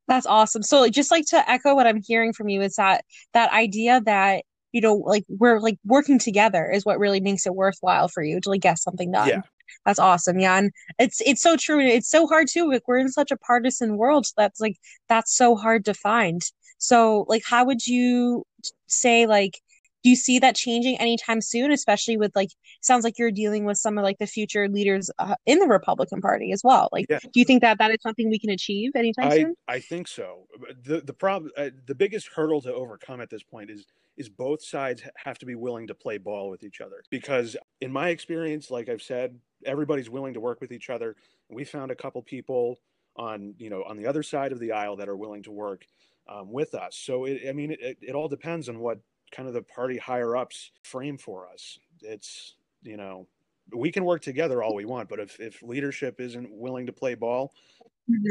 That's 0.08 0.26
awesome. 0.26 0.63
So 0.63 0.88
just 0.88 1.12
like 1.12 1.26
to 1.28 1.50
echo 1.52 1.76
what 1.76 1.88
I'm 1.88 2.02
hearing 2.02 2.32
from 2.32 2.47
you 2.47 2.62
is 2.62 2.76
that 2.76 3.04
that 3.34 3.52
idea 3.52 4.00
that 4.06 4.45
you 4.71 4.82
know 4.82 4.95
like 4.95 5.25
we're 5.30 5.60
like 5.60 5.77
working 5.86 6.19
together 6.19 6.69
is 6.69 6.86
what 6.86 6.99
really 6.99 7.19
makes 7.19 7.45
it 7.45 7.56
worthwhile 7.56 8.08
for 8.08 8.23
you 8.23 8.39
to 8.41 8.49
like 8.49 8.62
get 8.62 8.80
something 8.80 9.12
done. 9.12 9.27
Yeah. 9.30 9.41
That's 9.86 9.99
awesome. 9.99 10.39
Yeah. 10.39 10.58
And 10.58 10.71
it's 10.99 11.21
it's 11.21 11.41
so 11.41 11.56
true. 11.58 11.80
It's 11.80 12.10
so 12.10 12.27
hard 12.27 12.47
too. 12.47 12.71
Like 12.71 12.88
we're 12.88 12.99
in 12.99 13.10
such 13.10 13.32
a 13.32 13.38
partisan 13.38 13.97
world 13.97 14.25
that's 14.36 14.60
like 14.60 14.77
that's 15.08 15.36
so 15.36 15.56
hard 15.56 15.86
to 15.86 15.93
find. 15.93 16.41
So 16.77 17.25
like 17.27 17.43
how 17.45 17.65
would 17.65 17.86
you 17.86 18.45
say 18.88 19.25
like 19.25 19.60
do 20.03 20.10
you 20.10 20.15
see 20.15 20.39
that 20.39 20.55
changing 20.55 20.99
anytime 20.99 21.41
soon, 21.41 21.71
especially 21.71 22.17
with 22.17 22.31
like 22.36 22.49
sounds 22.81 23.03
like 23.03 23.17
you're 23.17 23.31
dealing 23.31 23.65
with 23.65 23.77
some 23.77 23.97
of 23.97 24.03
like 24.03 24.17
the 24.19 24.27
future 24.27 24.67
leaders 24.69 25.10
uh, 25.19 25.36
in 25.45 25.60
the 25.60 25.67
Republican 25.67 26.21
Party 26.21 26.51
as 26.51 26.62
well. 26.63 26.89
Like 26.91 27.05
Yeah. 27.10 27.19
do 27.21 27.39
you 27.39 27.45
think 27.45 27.62
that 27.62 27.77
that 27.79 27.91
is 27.91 27.97
something 28.01 28.29
we 28.29 28.39
can 28.39 28.49
achieve 28.49 28.91
anytime 28.95 29.31
I 29.31 29.36
soon? 29.38 29.55
I 29.67 29.79
think 29.79 30.07
so. 30.07 30.47
The 30.83 31.01
the 31.01 31.13
problem 31.13 31.51
uh, 31.57 31.69
the 31.86 31.95
biggest 31.95 32.29
hurdle 32.36 32.62
to 32.62 32.73
overcome 32.73 33.21
at 33.21 33.29
this 33.29 33.43
point 33.43 33.69
is 33.69 33.86
is 34.17 34.29
both 34.29 34.63
sides 34.63 35.03
have 35.23 35.38
to 35.38 35.45
be 35.45 35.55
willing 35.55 35.88
to 35.88 35.93
play 35.93 36.17
ball 36.17 36.49
with 36.49 36.63
each 36.63 36.81
other 36.81 37.03
because 37.12 37.55
in 37.81 37.91
my 37.91 38.10
experience 38.10 38.71
like 38.71 38.89
I've 38.89 39.01
said 39.01 39.39
everybody's 39.65 40.10
willing 40.10 40.33
to 40.33 40.39
work 40.39 40.62
with 40.62 40.71
each 40.71 40.89
other. 40.89 41.15
We 41.49 41.63
found 41.63 41.91
a 41.91 41.95
couple 41.95 42.21
people 42.21 42.79
on, 43.15 43.55
you 43.57 43.69
know, 43.69 43.83
on 43.83 43.97
the 43.97 44.05
other 44.05 44.23
side 44.23 44.51
of 44.51 44.60
the 44.60 44.71
aisle 44.71 44.95
that 44.97 45.10
are 45.10 45.17
willing 45.17 45.43
to 45.43 45.51
work 45.51 45.86
um, 46.29 46.51
with 46.51 46.75
us. 46.75 46.95
So 46.95 47.25
it, 47.25 47.41
I 47.47 47.53
mean 47.53 47.71
it, 47.71 47.79
it, 47.81 47.97
it 48.01 48.15
all 48.15 48.27
depends 48.27 48.69
on 48.69 48.79
what 48.79 48.99
kind 49.31 49.47
of 49.47 49.53
the 49.53 49.63
party 49.63 49.97
higher 49.97 50.35
ups 50.37 50.71
frame 50.83 51.17
for 51.17 51.49
us. 51.49 51.79
It's 52.01 52.55
you 52.83 52.97
know 52.97 53.27
we 53.73 53.91
can 53.91 54.05
work 54.05 54.21
together 54.21 54.63
all 54.63 54.75
we 54.75 54.85
want, 54.85 55.09
but 55.09 55.19
if 55.19 55.39
if 55.39 55.61
leadership 55.63 56.19
isn't 56.19 56.51
willing 56.51 56.87
to 56.87 56.93
play 56.93 57.15
ball, 57.15 57.53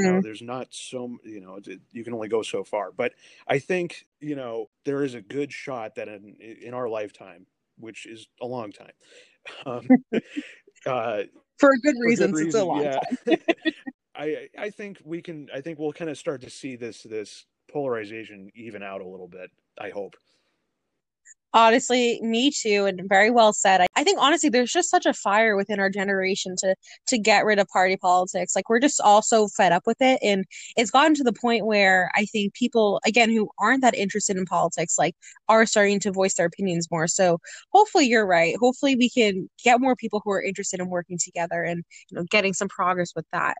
you 0.00 0.10
know, 0.10 0.20
Mhm. 0.20 0.22
there's 0.22 0.42
not 0.42 0.74
so 0.74 1.18
you 1.24 1.40
know 1.40 1.60
you 1.92 2.04
can 2.04 2.14
only 2.14 2.28
go 2.28 2.42
so 2.42 2.64
far. 2.64 2.92
But 2.92 3.14
I 3.48 3.58
think 3.60 4.06
you 4.20 4.36
know 4.36 4.70
there 4.84 5.04
is 5.04 5.14
a 5.14 5.22
good 5.22 5.52
shot 5.52 5.96
that 5.96 6.08
in 6.08 6.36
in 6.40 6.74
our 6.74 6.88
lifetime, 6.88 7.46
which 7.78 8.06
is 8.06 8.28
a 8.42 8.46
long 8.46 8.72
time. 8.72 8.92
Um, 9.66 9.92
uh, 10.86 11.24
For 11.58 11.70
good 11.82 11.96
for 12.02 12.12
good 12.12 12.30
reasons, 12.30 12.40
it's 12.42 12.54
a 12.54 12.64
reason, 12.64 12.66
long 12.66 12.90
yeah. 12.90 13.00
time. 13.26 13.38
I 14.14 14.48
I 14.58 14.70
think 14.70 15.00
we 15.04 15.22
can. 15.22 15.48
I 15.54 15.60
think 15.60 15.78
we'll 15.78 15.92
kind 15.92 16.10
of 16.10 16.18
start 16.18 16.42
to 16.42 16.50
see 16.50 16.76
this 16.76 17.02
this 17.04 17.46
polarization 17.72 18.50
even 18.54 18.82
out 18.82 19.00
a 19.00 19.06
little 19.08 19.28
bit. 19.28 19.50
I 19.78 19.90
hope. 19.90 20.16
Honestly, 21.54 22.20
me 22.22 22.50
too, 22.50 22.84
and 22.84 23.00
very 23.08 23.30
well 23.30 23.52
said. 23.52 23.80
I, 23.80 23.86
I 23.96 24.04
think 24.04 24.18
honestly, 24.20 24.50
there's 24.50 24.72
just 24.72 24.90
such 24.90 25.06
a 25.06 25.14
fire 25.14 25.56
within 25.56 25.80
our 25.80 25.88
generation 25.88 26.54
to 26.58 26.74
to 27.08 27.18
get 27.18 27.46
rid 27.46 27.58
of 27.58 27.66
party 27.68 27.96
politics. 27.96 28.54
Like 28.54 28.68
we're 28.68 28.80
just 28.80 29.00
all 29.00 29.22
so 29.22 29.48
fed 29.48 29.72
up 29.72 29.84
with 29.86 29.96
it, 30.02 30.18
and 30.22 30.44
it's 30.76 30.90
gotten 30.90 31.14
to 31.14 31.24
the 31.24 31.32
point 31.32 31.64
where 31.64 32.10
I 32.14 32.26
think 32.26 32.52
people, 32.54 33.00
again, 33.06 33.30
who 33.30 33.48
aren't 33.58 33.80
that 33.82 33.94
interested 33.94 34.36
in 34.36 34.44
politics, 34.44 34.96
like 34.98 35.14
are 35.48 35.64
starting 35.64 35.98
to 36.00 36.12
voice 36.12 36.34
their 36.34 36.46
opinions 36.46 36.88
more. 36.90 37.08
So 37.08 37.38
hopefully, 37.72 38.06
you're 38.06 38.26
right. 38.26 38.54
Hopefully, 38.60 38.94
we 38.96 39.08
can 39.08 39.48
get 39.64 39.80
more 39.80 39.96
people 39.96 40.20
who 40.24 40.32
are 40.32 40.42
interested 40.42 40.80
in 40.80 40.90
working 40.90 41.16
together 41.22 41.62
and 41.62 41.84
you 42.10 42.16
know 42.18 42.24
getting 42.30 42.52
some 42.52 42.68
progress 42.68 43.12
with 43.16 43.26
that. 43.32 43.56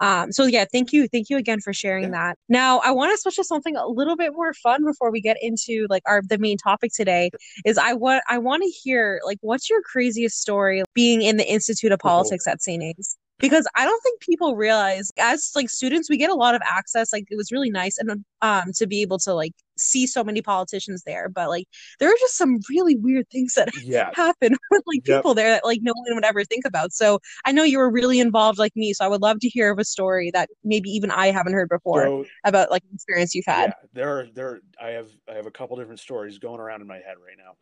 Um, 0.00 0.32
so 0.32 0.46
yeah, 0.46 0.64
thank 0.70 0.92
you, 0.92 1.08
thank 1.08 1.28
you 1.30 1.36
again 1.36 1.60
for 1.60 1.72
sharing 1.72 2.04
Yeah. 2.04 2.10
that. 2.10 2.38
Now, 2.48 2.78
I 2.84 2.90
want 2.92 3.12
to 3.12 3.18
switch 3.20 3.36
to 3.36 3.44
something 3.44 3.76
a 3.76 3.86
little 3.86 4.16
bit 4.16 4.32
more 4.32 4.54
fun 4.54 4.84
before 4.84 5.10
we 5.10 5.20
get 5.20 5.36
into 5.42 5.86
like 5.90 6.02
our 6.06 6.22
the 6.22 6.38
main 6.38 6.56
topic 6.56 6.92
today. 6.94 7.30
Is 7.64 7.78
I 7.78 7.94
want 7.94 8.22
I 8.28 8.38
want 8.38 8.62
to 8.62 8.68
hear 8.68 9.20
like 9.24 9.38
what's 9.40 9.68
your 9.68 9.82
craziest 9.82 10.40
story 10.40 10.82
being 10.94 11.22
in 11.22 11.36
the 11.36 11.48
Institute 11.50 11.92
of 11.92 12.00
Oh. 12.04 12.08
Politics 12.08 12.46
at 12.46 12.62
St. 12.62 12.82
A's? 12.82 13.16
Because 13.40 13.68
I 13.76 13.84
don't 13.84 14.02
think 14.02 14.20
people 14.20 14.56
realize 14.56 15.10
as 15.18 15.52
like 15.54 15.70
students 15.70 16.08
we 16.10 16.16
get 16.16 16.30
a 16.30 16.34
lot 16.34 16.54
of 16.54 16.62
access. 16.64 17.12
Like 17.12 17.24
it 17.30 17.36
was 17.36 17.50
really 17.52 17.70
nice 17.70 17.98
and 17.98 18.24
um 18.42 18.72
to 18.76 18.86
be 18.86 19.02
able 19.02 19.18
to 19.20 19.34
like 19.34 19.52
see 19.80 20.06
so 20.06 20.24
many 20.24 20.42
politicians 20.42 21.02
there, 21.06 21.28
but 21.28 21.48
like 21.48 21.66
there 22.00 22.10
are 22.10 22.16
just 22.20 22.36
some 22.36 22.58
really 22.70 22.96
weird 22.96 23.28
things 23.30 23.54
that 23.54 23.68
Yeah. 23.72 24.14
happen 24.14 24.56
with 24.70 24.82
like 24.86 25.04
Yep. 25.04 25.04
people 25.04 25.34
there 25.34 25.50
that 25.50 25.64
like 25.64 25.80
no 25.82 25.92
one 25.94 26.14
would 26.14 26.24
ever 26.24 26.44
think 26.44 26.64
about. 26.66 26.92
So 26.92 27.18
I 27.44 27.52
know 27.52 27.62
you 27.64 27.78
were 27.78 27.90
really 27.90 28.20
involved 28.20 28.58
like 28.58 28.74
me, 28.76 28.92
so 28.94 29.04
I 29.04 29.08
would 29.08 29.22
love 29.22 29.38
to 29.40 29.48
hear 29.48 29.70
of 29.72 29.78
a 29.78 29.84
story 29.84 30.30
that 30.32 30.48
maybe 30.64 30.90
even 30.90 31.10
I 31.10 31.28
haven't 31.28 31.52
heard 31.54 31.68
before 31.68 32.12
So 32.12 32.30
about 32.44 32.70
like 32.70 32.82
an 32.84 32.94
experience 32.94 33.34
you've 33.34 33.44
had. 33.46 33.70
yeah, 33.70 33.74
there 33.94 34.18
are 34.20 34.26
there. 34.34 34.60
I 34.80 34.90
have 34.90 35.08
I 35.30 35.34
have 35.34 35.46
a 35.46 35.50
couple 35.50 35.76
different 35.76 36.00
stories 36.00 36.38
going 36.38 36.60
around 36.60 36.82
in 36.82 36.86
my 36.86 36.96
head 36.96 37.16
right 37.24 37.36
now. 37.38 37.54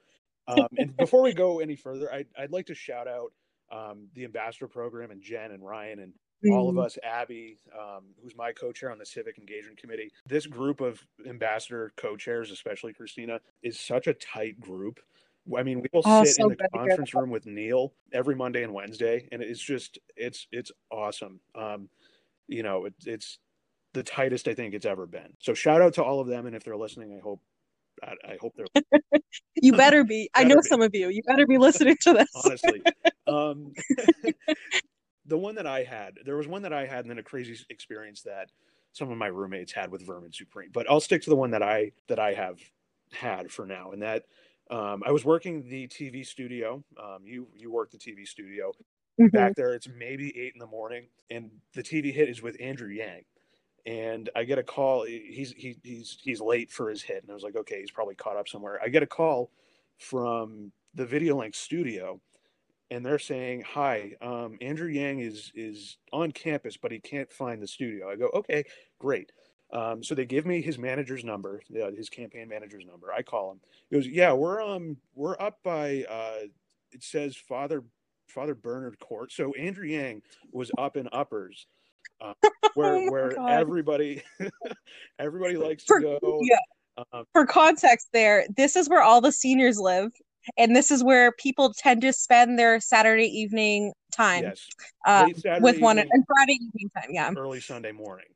Um, 0.53 0.69
and 0.79 0.97
before 0.97 1.23
we 1.23 1.33
go 1.33 1.61
any 1.61 1.77
further, 1.77 2.13
I'd 2.13 2.27
I'd 2.39 2.53
like 2.53 2.67
to 2.67 2.75
shout 2.75 3.07
out 3.09 3.33
um, 3.71 4.09
the 4.15 4.25
ambassador 4.25 4.69
program 4.69 5.11
and 5.11 5.23
Jen 5.23 5.53
and 5.53 5.65
Ryan 5.65 6.01
and 6.01 6.13
all 6.53 6.69
of 6.69 6.77
Mm. 6.77 6.85
us, 6.85 6.99
Abby, 7.03 7.59
um, 7.79 8.15
who's 8.23 8.37
my 8.37 8.53
co-chair 8.53 8.91
on 8.91 8.99
the 8.99 9.07
civic 9.07 9.39
engagement 9.39 9.79
committee. 9.79 10.11
This 10.27 10.47
group 10.47 10.81
of 10.81 11.03
ambassador 11.27 11.93
co-chairs, 11.97 12.51
especially 12.51 12.93
Christina, 12.93 13.41
is 13.63 13.79
such 13.81 14.07
a 14.07 14.15
tight 14.15 14.61
group. 14.61 15.01
I 15.57 15.63
mean, 15.63 15.81
we 15.81 15.89
will 15.93 16.03
Oh, 16.05 16.25
sit 16.25 16.37
so 16.37 16.43
in 16.45 16.49
the 16.49 16.57
good 16.57 16.69
to 16.73 16.79
hear 16.79 16.89
conference 16.89 17.15
room 17.15 17.31
with 17.31 17.47
Neil 17.47 17.95
every 18.13 18.35
Monday 18.35 18.63
and 18.65 18.75
Wednesday, 18.75 19.29
and 19.33 19.43
it's 19.43 19.61
just 19.61 19.99
it's 20.17 20.47
it's 20.53 20.73
awesome. 20.91 21.41
Um, 21.55 21.89
you 22.49 22.63
know, 22.63 22.87
it, 22.87 22.95
it's 23.05 23.39
the 23.95 24.03
tightest 24.03 24.49
I 24.49 24.55
think 24.55 24.75
it's 24.75 24.87
ever 24.87 25.07
been. 25.07 25.33
So 25.41 25.55
shout 25.55 25.83
out 25.83 25.95
to 25.95 26.05
all 26.05 26.21
of 26.21 26.27
them, 26.27 26.47
and 26.47 26.57
if 26.57 26.65
they're 26.65 26.77
listening, 26.77 27.17
I 27.17 27.21
hope 27.21 27.41
I, 28.03 28.15
I 28.33 28.39
hope 28.41 28.55
they're 28.57 28.67
You 29.63 29.73
better 29.73 30.05
be. 30.05 30.29
I 30.35 30.45
know 30.45 30.57
be. 30.57 30.69
some 30.69 30.83
of 30.83 30.91
you. 30.95 31.09
You 31.09 31.23
better 31.27 31.47
be 31.47 31.59
listening 31.59 31.97
to 32.03 32.13
this. 32.13 32.29
honestly. 32.45 32.83
Um, 33.27 33.73
the 35.27 35.39
one 35.39 35.55
that 35.57 35.67
I 35.67 35.85
had, 35.85 36.19
there 36.25 36.37
was 36.37 36.49
one 36.49 36.63
that 36.63 36.73
I 36.73 36.87
had, 36.87 37.01
and 37.01 37.11
then 37.11 37.19
a 37.19 37.23
crazy 37.23 37.57
experience 37.71 38.23
that 38.23 38.51
some 38.93 39.11
of 39.11 39.19
my 39.19 39.27
roommates 39.29 39.73
had 39.73 39.91
with 39.91 40.07
Vermin 40.07 40.33
Supreme. 40.33 40.71
But 40.73 40.89
I'll 40.91 41.01
stick 41.01 41.23
to 41.23 41.31
the 41.31 41.37
one 41.37 41.51
that 41.51 41.63
I 41.63 41.93
that 42.09 42.19
I 42.19 42.35
have 42.35 42.61
had 43.13 43.51
for 43.53 43.67
now, 43.67 43.93
and 43.93 44.03
that 44.03 44.25
um, 44.71 45.03
I 45.07 45.11
was 45.13 45.25
working 45.25 45.69
the 45.69 45.89
TV 45.89 46.25
studio. 46.25 46.85
Um, 47.03 47.27
you 47.27 47.49
you 47.55 47.71
work 47.71 47.91
the 47.91 47.99
TV 47.99 48.25
studio 48.25 48.73
Mhm. 49.19 49.33
back 49.33 49.55
there. 49.57 49.75
It's 49.75 49.89
maybe 49.89 50.37
eight 50.39 50.55
in 50.55 50.61
the 50.61 50.67
morning, 50.67 51.09
and 51.31 51.51
the 51.75 51.83
TV 51.83 52.13
hit 52.13 52.29
is 52.29 52.43
with 52.43 52.57
Andrew 52.61 52.89
Yang. 52.91 53.25
And 53.87 54.31
I 54.35 54.45
get 54.45 54.59
a 54.59 54.65
call. 54.65 55.05
He's 55.05 55.53
he, 55.53 55.77
he's 55.85 56.19
he's 56.21 56.41
late 56.41 56.73
for 56.73 56.91
his 56.91 57.03
hit, 57.03 57.23
and 57.23 57.31
I 57.31 57.35
was 57.35 57.45
like, 57.45 57.55
okay, 57.57 57.81
he's 57.81 57.93
probably 57.93 58.17
caught 58.17 58.37
up 58.37 58.49
somewhere. 58.49 58.81
I 58.83 58.89
get 58.89 59.05
a 59.05 59.07
call 59.07 59.53
from 59.99 60.73
the 60.95 61.07
Video 61.07 61.37
Link 61.39 61.55
studio, 61.55 62.21
and 62.91 63.05
they're 63.05 63.19
saying, 63.19 63.63
"Hi, 63.63 64.13
um, 64.21 64.59
Andrew 64.61 64.89
Yang 64.89 65.21
is 65.21 65.53
is 65.55 65.99
on 66.13 66.33
campus, 66.33 66.77
but 66.77 66.93
he 66.93 66.99
can't 67.01 67.31
find 67.33 67.63
the 67.63 67.67
studio." 67.67 68.09
I 68.11 68.17
go, 68.17 68.27
"Okay, 68.35 68.65
great." 68.99 69.33
Um, 69.73 70.03
so 70.05 70.15
they 70.15 70.25
give 70.27 70.47
me 70.47 70.63
his 70.63 70.79
manager's 70.79 71.25
number, 71.25 71.61
uh, 71.83 71.91
his 71.91 72.09
campaign 72.09 72.49
manager's 72.49 72.85
number. 72.87 73.13
I 73.13 73.23
call 73.23 73.51
him. 73.53 73.61
He 73.91 73.97
goes, 73.97 74.07
"Yeah, 74.07 74.33
we're 74.33 74.63
um 74.63 74.97
we're 75.15 75.37
up 75.41 75.59
by 75.65 76.05
uh, 76.09 76.47
it 76.93 77.03
says 77.03 77.37
Father 77.37 77.83
Father 78.29 78.55
Bernard 78.55 78.99
Court." 79.01 79.33
So 79.33 79.53
Andrew 79.55 79.87
Yang 79.87 80.23
was 80.53 80.71
up 80.79 80.97
in 80.97 81.09
Uppers, 81.13 81.67
uh, 82.21 82.35
where 82.75 82.97
Oh 82.97 83.11
where 83.11 83.31
God. 83.35 83.51
everybody 83.51 84.23
everybody 85.19 85.57
likes 85.57 85.85
For- 85.85 86.01
to 86.01 86.19
go. 86.23 86.41
yeah. 86.43 86.59
Um, 87.13 87.25
For 87.35 87.45
context, 87.45 88.09
there, 88.15 88.47
this 88.57 88.75
is 88.75 88.89
where 88.89 89.03
all 89.03 89.21
the 89.21 89.31
seniors 89.33 89.79
live, 89.79 90.13
and 90.57 90.75
this 90.75 90.91
is 90.91 91.03
where 91.03 91.33
people 91.33 91.73
tend 91.73 92.03
to 92.03 92.13
spend 92.13 92.59
their 92.59 92.81
Saturday 92.81 93.27
evening 93.27 93.93
time 94.13 94.45
yes, 94.45 94.69
uh, 95.07 95.27
Saturday 95.37 95.61
with 95.61 95.81
one 95.81 95.99
evening, 95.99 96.11
and 96.13 96.25
Friday 96.27 96.55
evening 96.55 96.91
time. 96.97 97.09
Yeah. 97.11 97.33
early 97.37 97.61
Sunday 97.61 97.93
morning. 97.93 98.27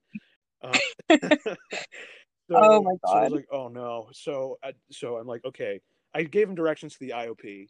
Um, 0.62 0.72
so, 1.10 2.56
Oh 2.56 2.82
my 2.82 2.92
So 3.04 3.12
I 3.12 3.22
was 3.22 3.30
God. 3.30 3.32
like, 3.32 3.46
oh 3.52 3.68
no. 3.68 4.08
So, 4.12 4.58
I, 4.62 4.72
so 4.90 5.16
I'm 5.16 5.26
like, 5.26 5.44
okay. 5.44 5.80
I 6.12 6.24
gave 6.24 6.48
him 6.48 6.56
directions 6.56 6.94
to 6.94 6.98
the 7.00 7.10
IOP. 7.10 7.68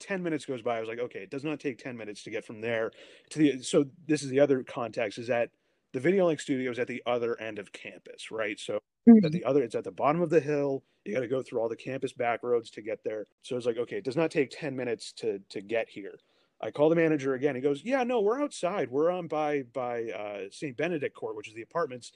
Ten 0.00 0.22
minutes 0.22 0.44
goes 0.44 0.60
by. 0.60 0.76
I 0.76 0.80
was 0.80 0.88
like, 0.88 0.98
okay, 0.98 1.20
it 1.20 1.30
does 1.30 1.44
not 1.44 1.60
take 1.60 1.78
ten 1.78 1.96
minutes 1.96 2.24
to 2.24 2.30
get 2.30 2.44
from 2.44 2.60
there 2.60 2.90
to 3.30 3.38
the. 3.38 3.62
So 3.62 3.84
this 4.06 4.22
is 4.22 4.30
the 4.30 4.40
other 4.40 4.64
context: 4.64 5.18
is 5.18 5.28
that 5.28 5.50
the 5.92 6.00
Video 6.00 6.26
Link 6.26 6.40
Studio 6.40 6.72
is 6.72 6.80
at 6.80 6.88
the 6.88 7.00
other 7.06 7.40
end 7.40 7.60
of 7.60 7.72
campus, 7.72 8.32
right? 8.32 8.58
So 8.58 8.80
At 9.06 9.32
the 9.32 9.44
other, 9.44 9.62
it's 9.62 9.74
at 9.74 9.84
the 9.84 9.92
bottom 9.92 10.22
of 10.22 10.30
the 10.30 10.40
hill. 10.40 10.82
You 11.04 11.12
got 11.12 11.20
to 11.20 11.28
go 11.28 11.42
through 11.42 11.60
all 11.60 11.68
the 11.68 11.76
campus 11.76 12.12
back 12.12 12.42
roads 12.42 12.70
to 12.70 12.80
get 12.80 13.04
there. 13.04 13.26
So 13.42 13.56
it's 13.56 13.66
like, 13.66 13.76
okay, 13.76 13.96
it 13.96 14.04
does 14.04 14.16
not 14.16 14.30
take 14.30 14.50
ten 14.50 14.74
minutes 14.74 15.12
to 15.14 15.40
to 15.50 15.60
get 15.60 15.88
here. 15.88 16.18
I 16.62 16.70
call 16.70 16.88
the 16.88 16.96
manager 16.96 17.34
again. 17.34 17.54
He 17.54 17.60
goes, 17.60 17.82
"Yeah, 17.84 18.02
no, 18.04 18.22
we're 18.22 18.40
outside. 18.40 18.90
We're 18.90 19.10
on 19.10 19.26
by 19.26 19.64
by 19.74 20.04
uh, 20.04 20.38
St. 20.50 20.76
Benedict 20.76 21.14
Court, 21.14 21.36
which 21.36 21.48
is 21.48 21.54
the 21.54 21.62
apartments 21.62 22.12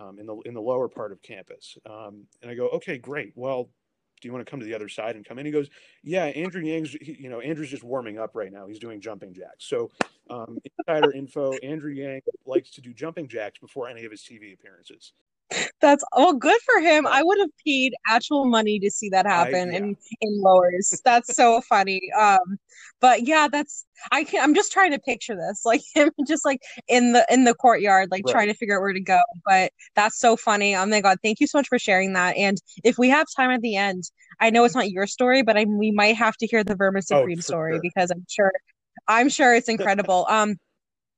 um, 0.00 0.18
in 0.20 0.26
the 0.26 0.36
in 0.44 0.54
the 0.54 0.60
lower 0.60 0.88
part 0.88 1.10
of 1.10 1.20
campus." 1.22 1.76
Um, 1.84 2.26
and 2.40 2.50
I 2.50 2.54
go, 2.54 2.68
"Okay, 2.68 2.98
great. 2.98 3.32
Well, 3.34 3.68
do 4.20 4.28
you 4.28 4.32
want 4.32 4.46
to 4.46 4.50
come 4.50 4.60
to 4.60 4.66
the 4.66 4.74
other 4.74 4.88
side 4.88 5.16
and 5.16 5.24
come 5.24 5.40
in?" 5.40 5.46
He 5.46 5.50
goes, 5.50 5.68
"Yeah, 6.04 6.26
Andrew 6.26 6.62
Yang's. 6.62 6.92
He, 7.00 7.16
you 7.18 7.30
know, 7.30 7.40
Andrew's 7.40 7.70
just 7.70 7.82
warming 7.82 8.18
up 8.18 8.36
right 8.36 8.52
now. 8.52 8.68
He's 8.68 8.78
doing 8.78 9.00
jumping 9.00 9.34
jacks. 9.34 9.64
So, 9.64 9.90
um, 10.30 10.58
insider 10.86 11.12
info: 11.12 11.54
Andrew 11.64 11.90
Yang 11.90 12.20
likes 12.46 12.70
to 12.70 12.80
do 12.80 12.92
jumping 12.94 13.26
jacks 13.26 13.58
before 13.58 13.88
any 13.88 14.04
of 14.04 14.12
his 14.12 14.22
TV 14.22 14.54
appearances. 14.54 15.12
That's 15.80 16.04
oh, 16.12 16.34
good 16.34 16.60
for 16.62 16.80
him. 16.80 17.06
I 17.06 17.22
would 17.22 17.38
have 17.38 17.50
paid 17.64 17.94
actual 18.08 18.46
money 18.46 18.78
to 18.80 18.90
see 18.90 19.08
that 19.10 19.26
happen 19.26 19.70
yeah. 19.72 19.78
in 19.78 19.96
in 20.20 20.40
lowers. 20.40 21.00
That's 21.04 21.34
so 21.34 21.60
funny. 21.62 22.00
Um, 22.18 22.58
but 23.00 23.26
yeah, 23.26 23.48
that's 23.50 23.86
I 24.12 24.24
can. 24.24 24.42
I'm 24.42 24.54
just 24.54 24.72
trying 24.72 24.90
to 24.92 24.98
picture 24.98 25.36
this, 25.36 25.62
like 25.64 25.80
him 25.94 26.10
just 26.26 26.44
like 26.44 26.60
in 26.88 27.12
the 27.12 27.26
in 27.30 27.44
the 27.44 27.54
courtyard, 27.54 28.10
like 28.10 28.24
Right. 28.26 28.32
trying 28.32 28.48
to 28.48 28.54
figure 28.54 28.76
out 28.76 28.82
where 28.82 28.92
to 28.92 29.00
go. 29.00 29.20
But 29.46 29.72
that's 29.94 30.18
so 30.18 30.36
funny. 30.36 30.74
Oh 30.76 30.84
my 30.86 31.00
God, 31.00 31.18
thank 31.22 31.40
you 31.40 31.46
so 31.46 31.58
much 31.58 31.68
for 31.68 31.78
sharing 31.78 32.12
that. 32.14 32.36
And 32.36 32.58
if 32.84 32.98
we 32.98 33.08
have 33.08 33.26
time 33.36 33.50
at 33.50 33.60
the 33.62 33.76
end, 33.76 34.04
I 34.40 34.50
know 34.50 34.64
it's 34.64 34.74
not 34.74 34.90
your 34.90 35.06
story, 35.06 35.42
but 35.42 35.56
I 35.56 35.64
we 35.64 35.90
might 35.92 36.16
have 36.16 36.36
to 36.38 36.46
hear 36.46 36.64
the 36.64 36.74
Vermin 36.74 37.02
Oh, 37.10 37.20
Supreme 37.20 37.38
for 37.38 37.42
story 37.42 37.74
sure. 37.74 37.80
because 37.82 38.10
I'm 38.10 38.24
sure 38.28 38.52
I'm 39.06 39.28
sure 39.28 39.54
it's 39.54 39.68
incredible. 39.68 40.26
Um, 40.28 40.56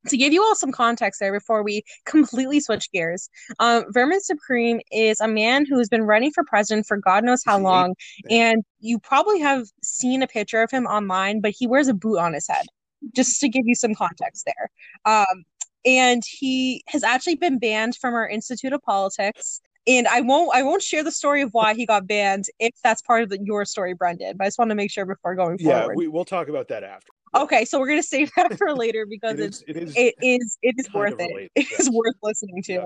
to 0.09 0.17
give 0.17 0.33
you 0.33 0.43
all 0.43 0.55
some 0.55 0.73
context 0.73 1.21
there 1.21 1.33
before 1.33 1.63
we 1.63 1.83
completely 2.07 2.61
switch 2.61 2.91
gears, 2.93 3.29
um, 3.59 3.85
Vermin 3.91 4.21
Supreme 4.21 4.81
is 4.91 5.21
a 5.21 5.29
man 5.29 5.67
who's 5.67 5.89
been 5.89 6.03
running 6.03 6.31
for 6.33 6.45
president 6.45 6.87
for 6.87 6.97
God 6.97 7.25
knows 7.25 7.43
how 7.45 7.59
long, 7.59 7.95
and 8.31 8.65
you 8.81 8.99
probably 8.99 9.41
have 9.41 9.67
seen 9.83 10.23
a 10.23 10.27
picture 10.27 10.63
of 10.63 10.71
him 10.71 10.87
online, 10.87 11.41
but 11.41 11.53
he 11.57 11.67
wears 11.67 11.89
a 11.89 11.95
boot 11.95 12.19
on 12.19 12.33
his 12.33 12.49
head, 12.49 12.67
just 13.15 13.41
to 13.41 13.49
give 13.49 13.63
you 13.67 13.75
some 13.75 13.95
context 13.95 14.47
there. 14.47 14.71
Um, 15.05 15.45
and 15.85 16.23
he 16.27 16.83
has 16.89 17.03
actually 17.03 17.37
been 17.37 17.59
banned 17.59 17.97
from 17.97 18.15
our 18.15 18.29
Institute 18.29 18.73
of 18.73 18.83
Politics. 18.83 19.61
And 19.87 20.07
I 20.07 20.21
won't 20.21 20.55
I 20.55 20.63
won't 20.63 20.83
share 20.83 21.03
the 21.03 21.11
story 21.11 21.41
of 21.41 21.51
why 21.53 21.73
he 21.73 21.87
got 21.87 22.07
banned 22.07 22.45
if 22.59 22.75
that's 22.85 23.01
part 23.01 23.23
of 23.23 23.31
the, 23.31 23.39
your 23.43 23.65
story, 23.65 23.95
Brendan. 23.95 24.37
But 24.37 24.45
I 24.45 24.47
just 24.49 24.59
want 24.59 24.71
to 24.71 24.75
make 24.75 24.91
sure 24.91 25.07
before 25.07 25.35
going 25.35 25.57
Yeah, 25.59 25.81
forward. 25.81 25.97
we, 25.97 26.07
we'll 26.07 26.27
talk 26.27 26.49
about 26.49 26.69
that 26.69 26.85
after. 26.85 27.11
Okay, 27.35 27.65
so 27.65 27.79
we're 27.79 27.89
gonna 27.89 28.03
save 28.03 28.31
that 28.37 28.59
for 28.59 28.75
later 28.75 29.07
because 29.09 29.39
it, 29.39 29.51
is, 29.51 29.65
it, 29.69 29.77
is, 29.77 29.95
it 29.97 30.15
is 30.21 30.59
it 30.63 30.75
is 30.79 30.93
worth 30.93 31.15
it. 31.19 31.51
It 31.55 31.67
is 31.79 31.89
worth 31.91 32.15
listening 32.23 32.63
to. 32.65 32.73
Yeah. 32.73 32.85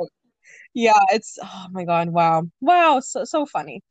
yeah, 0.75 1.01
it's 1.13 1.39
oh 1.43 1.67
my 1.71 1.85
god, 1.85 2.11
wow, 2.11 2.43
wow, 2.61 3.01
so 3.01 3.25
so 3.25 3.47
funny. 3.47 3.83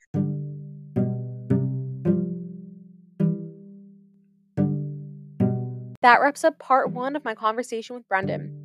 That 6.03 6.19
wraps 6.21 6.43
up 6.43 6.59
part 6.59 6.91
one 6.91 7.15
of 7.15 7.23
my 7.25 7.33
conversation 7.33 7.95
with 7.95 8.07
Brendan. 8.07 8.62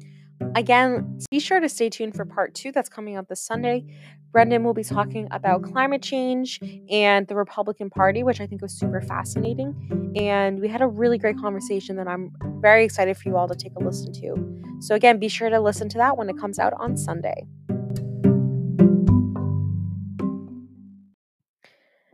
Again, 0.54 1.18
be 1.30 1.40
sure 1.40 1.60
to 1.60 1.68
stay 1.68 1.90
tuned 1.90 2.14
for 2.14 2.24
part 2.24 2.54
two 2.54 2.72
that's 2.72 2.88
coming 2.88 3.16
out 3.16 3.28
this 3.28 3.40
Sunday. 3.40 3.84
Brendan 4.32 4.64
will 4.64 4.74
be 4.74 4.84
talking 4.84 5.28
about 5.30 5.62
climate 5.62 6.02
change 6.02 6.60
and 6.90 7.26
the 7.26 7.34
Republican 7.34 7.90
Party, 7.90 8.22
which 8.22 8.40
I 8.40 8.46
think 8.46 8.62
was 8.62 8.72
super 8.72 9.00
fascinating. 9.00 10.12
And 10.16 10.60
we 10.60 10.68
had 10.68 10.80
a 10.80 10.86
really 10.86 11.18
great 11.18 11.38
conversation 11.38 11.96
that 11.96 12.08
I'm 12.08 12.32
very 12.60 12.84
excited 12.84 13.16
for 13.16 13.28
you 13.28 13.36
all 13.36 13.48
to 13.48 13.54
take 13.54 13.72
a 13.76 13.78
listen 13.78 14.12
to. 14.14 14.78
So, 14.80 14.94
again, 14.94 15.18
be 15.18 15.28
sure 15.28 15.50
to 15.50 15.60
listen 15.60 15.88
to 15.90 15.98
that 15.98 16.16
when 16.16 16.28
it 16.28 16.38
comes 16.38 16.58
out 16.58 16.72
on 16.74 16.96
Sunday. 16.96 17.46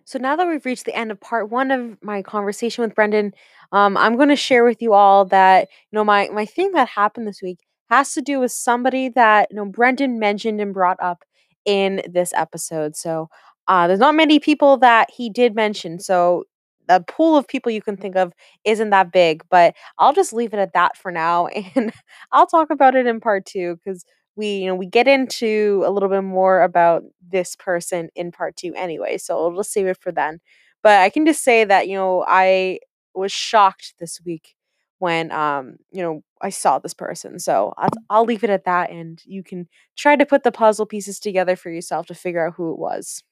So 0.06 0.18
now 0.18 0.36
that 0.36 0.46
we've 0.46 0.64
reached 0.64 0.84
the 0.84 0.94
end 0.94 1.10
of 1.10 1.18
part 1.18 1.50
one 1.50 1.70
of 1.70 2.02
my 2.02 2.22
conversation 2.22 2.82
with 2.82 2.94
Brendan, 2.94 3.32
um, 3.72 3.96
I'm 3.96 4.16
going 4.16 4.28
to 4.28 4.36
share 4.36 4.64
with 4.64 4.82
you 4.82 4.92
all 4.92 5.24
that 5.26 5.68
you 5.90 5.96
know 5.96 6.04
my 6.04 6.28
my 6.28 6.44
thing 6.44 6.72
that 6.72 6.88
happened 6.88 7.26
this 7.26 7.40
week 7.42 7.58
has 7.90 8.12
to 8.14 8.22
do 8.22 8.40
with 8.40 8.52
somebody 8.52 9.08
that 9.10 9.48
you 9.50 9.56
know 9.56 9.66
Brendan 9.66 10.18
mentioned 10.18 10.60
and 10.60 10.74
brought 10.74 10.98
up 11.00 11.24
in 11.64 12.02
this 12.10 12.32
episode. 12.34 12.96
So 12.96 13.28
uh, 13.68 13.86
there's 13.86 14.00
not 14.00 14.14
many 14.14 14.38
people 14.40 14.76
that 14.78 15.10
he 15.10 15.30
did 15.30 15.54
mention. 15.54 15.98
So 15.98 16.44
the 16.86 17.02
pool 17.08 17.36
of 17.36 17.48
people 17.48 17.72
you 17.72 17.80
can 17.80 17.96
think 17.96 18.14
of 18.16 18.32
isn't 18.64 18.90
that 18.90 19.10
big, 19.12 19.42
but 19.50 19.74
I'll 19.98 20.12
just 20.12 20.32
leave 20.34 20.52
it 20.52 20.58
at 20.58 20.74
that 20.74 20.96
for 20.98 21.10
now, 21.10 21.46
and 21.74 21.92
I'll 22.32 22.46
talk 22.46 22.70
about 22.70 22.94
it 22.94 23.06
in 23.06 23.20
part 23.20 23.46
two 23.46 23.76
because 23.84 24.04
we 24.36 24.56
you 24.58 24.66
know 24.66 24.74
we 24.74 24.86
get 24.86 25.06
into 25.08 25.82
a 25.86 25.90
little 25.90 26.08
bit 26.08 26.22
more 26.24 26.62
about 26.62 27.02
this 27.26 27.54
person 27.56 28.08
in 28.16 28.32
part 28.32 28.56
two 28.56 28.72
anyway 28.74 29.16
so 29.16 29.36
we'll 29.48 29.56
just 29.60 29.72
save 29.72 29.86
it 29.86 29.96
for 30.00 30.10
then 30.10 30.40
but 30.82 30.98
i 31.00 31.08
can 31.08 31.24
just 31.24 31.44
say 31.44 31.64
that 31.64 31.86
you 31.86 31.94
know 31.94 32.24
i 32.26 32.78
was 33.14 33.30
shocked 33.30 33.94
this 34.00 34.20
week 34.26 34.56
when 34.98 35.30
um 35.30 35.76
you 35.92 36.02
know 36.02 36.20
i 36.44 36.50
saw 36.50 36.78
this 36.78 36.94
person 36.94 37.38
so 37.38 37.74
I'll, 37.76 37.88
I'll 38.10 38.24
leave 38.24 38.44
it 38.44 38.50
at 38.50 38.64
that 38.64 38.90
and 38.90 39.20
you 39.24 39.42
can 39.42 39.68
try 39.96 40.16
to 40.16 40.26
put 40.26 40.42
the 40.42 40.52
puzzle 40.52 40.86
pieces 40.86 41.18
together 41.18 41.56
for 41.56 41.70
yourself 41.70 42.06
to 42.06 42.14
figure 42.14 42.46
out 42.46 42.54
who 42.54 42.72
it 42.72 42.78
was 42.78 43.22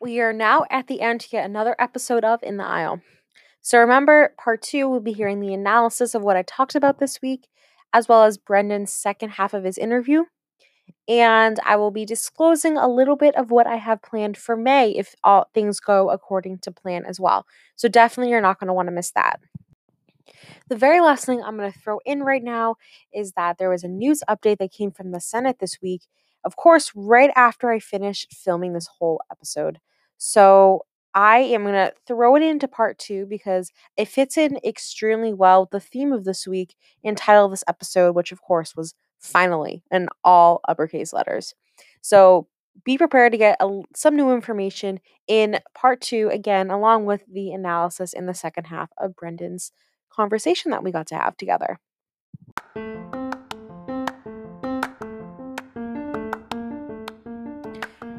we 0.00 0.20
are 0.20 0.32
now 0.32 0.64
at 0.70 0.86
the 0.86 1.00
end 1.00 1.20
to 1.20 1.28
get 1.28 1.44
another 1.44 1.76
episode 1.78 2.24
of 2.24 2.42
in 2.42 2.56
the 2.56 2.64
aisle 2.64 3.00
so 3.60 3.78
remember 3.78 4.34
part 4.38 4.62
two 4.62 4.88
we'll 4.88 5.00
be 5.00 5.12
hearing 5.12 5.40
the 5.40 5.52
analysis 5.52 6.14
of 6.14 6.22
what 6.22 6.36
i 6.36 6.42
talked 6.42 6.74
about 6.74 6.98
this 6.98 7.20
week 7.20 7.48
as 7.92 8.08
well 8.08 8.24
as 8.24 8.38
Brendan's 8.38 8.92
second 8.92 9.30
half 9.30 9.54
of 9.54 9.64
his 9.64 9.78
interview. 9.78 10.24
And 11.06 11.58
I 11.64 11.76
will 11.76 11.90
be 11.90 12.04
disclosing 12.04 12.76
a 12.76 12.88
little 12.88 13.16
bit 13.16 13.34
of 13.34 13.50
what 13.50 13.66
I 13.66 13.76
have 13.76 14.02
planned 14.02 14.36
for 14.36 14.56
May 14.56 14.90
if 14.90 15.14
all 15.24 15.48
things 15.54 15.80
go 15.80 16.10
according 16.10 16.58
to 16.60 16.70
plan 16.70 17.04
as 17.06 17.18
well. 17.18 17.46
So 17.76 17.88
definitely 17.88 18.30
you're 18.30 18.42
not 18.42 18.60
going 18.60 18.68
to 18.68 18.74
want 18.74 18.88
to 18.88 18.94
miss 18.94 19.10
that. 19.12 19.40
The 20.68 20.76
very 20.76 21.00
last 21.00 21.24
thing 21.24 21.42
I'm 21.42 21.56
going 21.56 21.72
to 21.72 21.78
throw 21.78 21.98
in 22.04 22.22
right 22.22 22.42
now 22.42 22.76
is 23.12 23.32
that 23.32 23.58
there 23.58 23.70
was 23.70 23.84
a 23.84 23.88
news 23.88 24.22
update 24.28 24.58
that 24.58 24.72
came 24.72 24.90
from 24.90 25.12
the 25.12 25.20
Senate 25.20 25.58
this 25.60 25.78
week. 25.82 26.02
Of 26.44 26.56
course, 26.56 26.92
right 26.94 27.30
after 27.36 27.70
I 27.70 27.78
finished 27.78 28.32
filming 28.32 28.72
this 28.72 28.88
whole 28.98 29.20
episode. 29.30 29.80
So 30.16 30.84
I 31.14 31.38
am 31.38 31.62
going 31.62 31.74
to 31.74 31.92
throw 32.06 32.36
it 32.36 32.42
into 32.42 32.68
part 32.68 32.98
two 32.98 33.26
because 33.26 33.72
it 33.96 34.08
fits 34.08 34.36
in 34.36 34.58
extremely 34.64 35.32
well 35.32 35.62
with 35.62 35.70
the 35.70 35.80
theme 35.80 36.12
of 36.12 36.24
this 36.24 36.46
week 36.46 36.74
and 37.02 37.16
title 37.16 37.46
of 37.46 37.50
this 37.50 37.64
episode, 37.66 38.14
which 38.14 38.30
of 38.30 38.42
course 38.42 38.76
was 38.76 38.94
finally 39.18 39.82
in 39.90 40.08
all 40.22 40.60
uppercase 40.68 41.12
letters. 41.12 41.54
So 42.02 42.46
be 42.84 42.96
prepared 42.96 43.32
to 43.32 43.38
get 43.38 43.56
a, 43.60 43.82
some 43.94 44.14
new 44.16 44.32
information 44.32 45.00
in 45.26 45.58
part 45.74 46.00
two, 46.00 46.28
again, 46.32 46.70
along 46.70 47.06
with 47.06 47.24
the 47.26 47.50
analysis 47.52 48.12
in 48.12 48.26
the 48.26 48.34
second 48.34 48.64
half 48.64 48.90
of 48.98 49.16
Brendan's 49.16 49.72
conversation 50.18 50.72
that 50.72 50.82
we 50.82 50.90
got 50.90 51.06
to 51.06 51.14
have 51.14 51.36
together. 51.36 51.78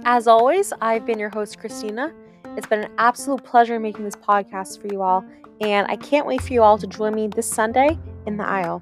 As 0.05 0.25
always, 0.27 0.71
I've 0.81 1.05
been 1.05 1.19
your 1.19 1.29
host, 1.29 1.59
Christina. 1.59 2.13
It's 2.57 2.65
been 2.65 2.83
an 2.85 2.91
absolute 2.97 3.43
pleasure 3.43 3.79
making 3.79 4.05
this 4.05 4.15
podcast 4.15 4.81
for 4.81 4.87
you 4.87 5.01
all, 5.01 5.23
and 5.61 5.85
I 5.87 5.97
can't 5.97 6.25
wait 6.25 6.41
for 6.41 6.53
you 6.53 6.63
all 6.63 6.77
to 6.77 6.87
join 6.87 7.13
me 7.13 7.27
this 7.27 7.47
Sunday 7.47 7.99
in 8.25 8.37
the 8.37 8.47
aisle. 8.47 8.81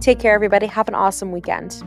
Take 0.00 0.20
care, 0.20 0.32
everybody. 0.32 0.66
Have 0.66 0.88
an 0.88 0.94
awesome 0.94 1.32
weekend. 1.32 1.82